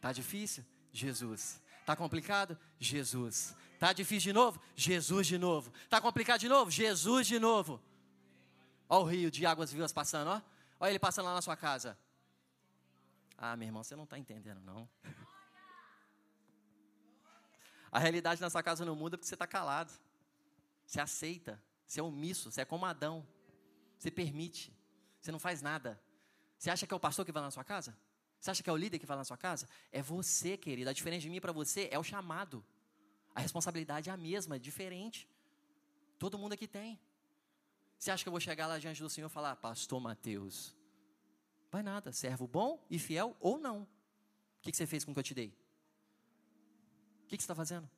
[0.00, 0.64] Tá difícil?
[0.92, 1.60] Jesus.
[1.84, 2.58] Tá complicado?
[2.78, 3.54] Jesus.
[3.78, 4.60] Tá difícil de novo?
[4.74, 5.72] Jesus de novo.
[5.88, 6.70] Tá complicado de novo?
[6.70, 7.80] Jesus de novo.
[8.88, 10.42] Olha o rio de águas vivas passando, ó.
[10.80, 11.98] Olha ele passando lá na sua casa.
[13.36, 14.88] Ah, meu irmão, você não está entendendo, não.
[17.90, 19.92] A realidade na sua casa não muda porque você está calado.
[20.86, 21.62] Você aceita.
[21.86, 22.50] Você é omisso.
[22.50, 23.26] Você é como Adão.
[23.98, 24.76] Você permite.
[25.20, 26.00] Você não faz nada.
[26.58, 27.96] Você acha que é o pastor que vai na sua casa?
[28.44, 29.66] Você acha que é o líder que vai na sua casa?
[29.90, 30.90] É você, querido.
[30.90, 32.62] A diferença de mim para você é o chamado.
[33.34, 35.26] A responsabilidade é a mesma, é diferente.
[36.18, 37.00] Todo mundo aqui tem.
[37.98, 40.76] Você acha que eu vou chegar lá diante do Senhor e falar, Pastor Mateus?
[41.72, 43.84] Vai nada, servo bom e fiel ou não.
[44.58, 45.48] O que, você fez com o que eu te dei?
[47.24, 47.88] O que, você está fazendo?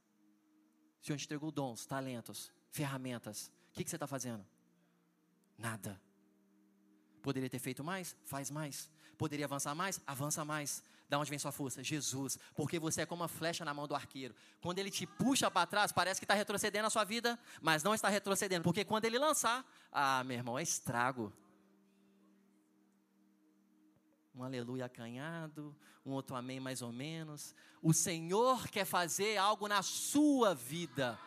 [1.03, 3.51] O Senhor te entregou dons, talentos, ferramentas.
[3.73, 4.47] O que, que você está fazendo?
[5.59, 6.01] Nada.
[7.21, 8.17] Poderia ter feito mais?
[8.23, 8.95] Faz mais.
[9.17, 10.01] Poderia avançar mais?
[10.07, 10.83] Avança mais.
[11.09, 11.83] Da onde vem sua força?
[11.83, 12.39] Jesus.
[12.55, 14.35] Porque você é como uma flecha na mão do arqueiro.
[14.61, 17.95] Quando ele te puxa para trás, parece que está retrocedendo a sua vida, mas não
[17.95, 18.65] está retrocedendo.
[18.65, 21.33] Porque quando ele lançar, ah, meu irmão, é estrago.
[24.35, 27.55] Um aleluia acanhado, um outro amém mais ou menos.
[27.81, 31.19] O Senhor quer fazer algo na sua vida.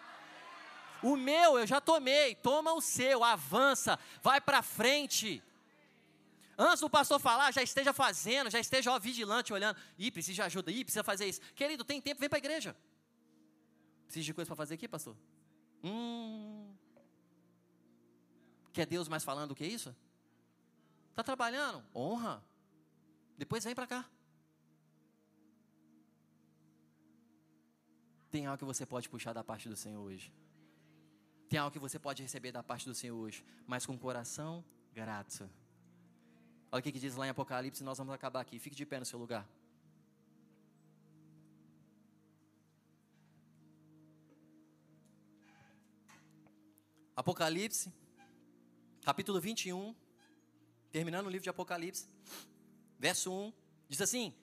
[1.01, 5.41] O meu eu já tomei, toma o seu, avança, vai para frente.
[6.61, 9.77] Antes do pastor falar, já esteja fazendo, já esteja ó, vigilante, olhando.
[9.97, 11.39] Ih, precisa de ajuda, ih, precisa fazer isso.
[11.55, 12.75] Querido, tem tempo, vem para a igreja.
[14.03, 15.15] Precisa de coisa para fazer aqui, pastor?
[15.81, 16.75] Hum.
[18.73, 19.95] Quer Deus mais falando do que isso?
[21.11, 21.81] Está trabalhando?
[21.95, 22.43] Honra.
[23.37, 24.05] Depois vem para cá.
[28.29, 30.33] Tem algo que você pode puxar da parte do Senhor hoje.
[31.47, 34.61] Tem algo que você pode receber da parte do Senhor hoje, mas com coração
[34.93, 35.49] grato.
[36.71, 38.59] Olha o que, diz lá em Apocalipse, nós vamos acabar aqui.
[38.59, 39.47] Fique de pé no seu lugar.
[47.15, 47.91] Apocalipse,
[49.01, 49.95] capítulo 21,
[50.91, 52.07] terminando o livro de Apocalipse,
[52.99, 53.53] verso 1,
[53.89, 54.33] diz assim: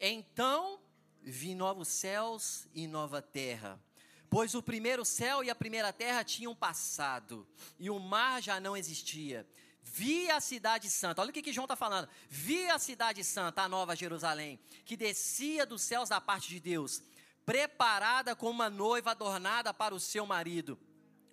[0.00, 0.80] Então
[1.22, 3.80] vi novos céus e nova terra,
[4.28, 7.46] pois o primeiro céu e a primeira terra tinham passado,
[7.78, 9.46] e o mar já não existia
[9.92, 13.62] vi a cidade santa, olha o que, que João está falando, vi a cidade santa,
[13.62, 17.02] a nova Jerusalém, que descia dos céus da parte de Deus,
[17.44, 20.78] preparada como uma noiva adornada para o seu marido.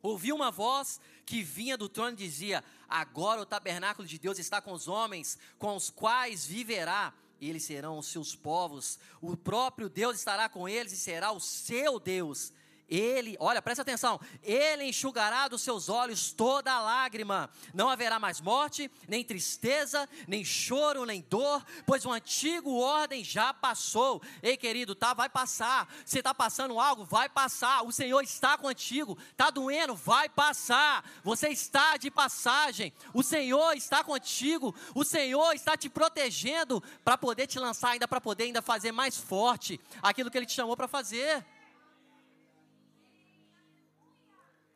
[0.01, 4.61] Ouvi uma voz que vinha do trono e dizia: Agora o tabernáculo de Deus está
[4.61, 8.99] com os homens, com os quais viverá, eles serão os seus povos.
[9.19, 12.53] O próprio Deus estará com eles e será o seu Deus
[12.89, 17.49] ele, olha, presta atenção, ele enxugará dos seus olhos toda lágrima.
[17.73, 23.53] Não haverá mais morte, nem tristeza, nem choro, nem dor, pois o antigo ordem já
[23.53, 24.21] passou.
[24.41, 25.91] Ei, querido, tá, vai passar.
[26.05, 27.83] Você está passando algo, vai passar.
[27.83, 29.17] O Senhor está contigo.
[29.35, 31.03] Tá doendo, vai passar.
[31.23, 32.93] Você está de passagem.
[33.13, 34.75] O Senhor está contigo.
[34.93, 39.17] O Senhor está te protegendo para poder te lançar ainda para poder ainda fazer mais
[39.17, 41.43] forte aquilo que ele te chamou para fazer.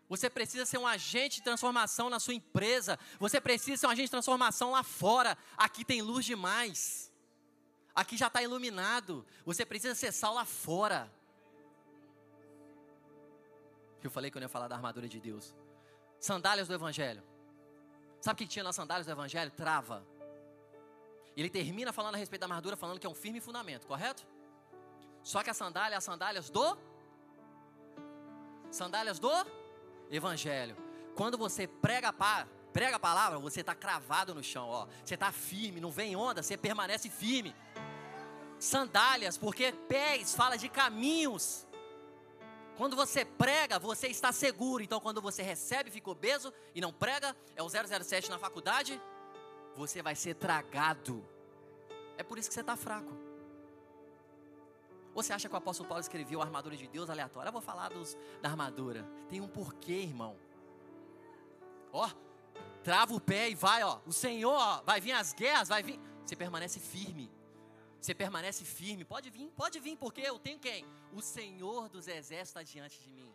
[0.10, 2.98] Você precisa ser um agente de transformação na sua empresa.
[3.20, 5.38] Você precisa ser um agente de transformação lá fora.
[5.56, 7.12] Aqui tem luz demais.
[7.94, 9.24] Aqui já está iluminado.
[9.46, 11.12] Você precisa ser sal lá fora.
[14.04, 15.56] Eu falei que eu não ia falar da armadura de Deus.
[16.20, 17.24] Sandálias do Evangelho.
[18.20, 19.52] Sabe o que tinha nas sandálias do Evangelho?
[19.52, 20.04] Trava.
[21.38, 24.26] Ele termina falando a respeito da armadura, falando que é um firme fundamento, correto?
[25.24, 26.78] Só que a sandália é as sandálias do.
[28.72, 29.59] Sandálias do
[30.10, 30.76] Evangelho.
[31.16, 34.88] Quando você prega a, prega a palavra, você está cravado no chão, ó.
[35.04, 37.56] Você está firme, não vem onda, você permanece firme.
[38.60, 41.68] Sandálias, porque pés fala de caminhos.
[42.78, 44.82] Quando você prega, você está seguro.
[44.82, 49.02] Então, quando você recebe, fica obeso e não prega, é o 007 na faculdade,
[49.76, 51.26] você vai ser tragado.
[52.18, 53.29] É por isso que você está fraco.
[55.14, 57.50] Você acha que o apóstolo Paulo escreveu a armadura de Deus aleatória?
[57.50, 59.04] Eu vou falar dos, da armadura.
[59.28, 60.38] Tem um porquê, irmão.
[61.92, 62.10] Ó,
[62.84, 64.00] trava o pé e vai, ó.
[64.06, 66.00] O Senhor, ó, vai vir as guerras, vai vir.
[66.26, 67.32] Você permanece firme.
[68.00, 69.04] Você permanece firme.
[69.04, 70.86] Pode vir, pode vir, porque eu tenho quem?
[71.14, 73.34] O Senhor dos Exércitos está diante de mim.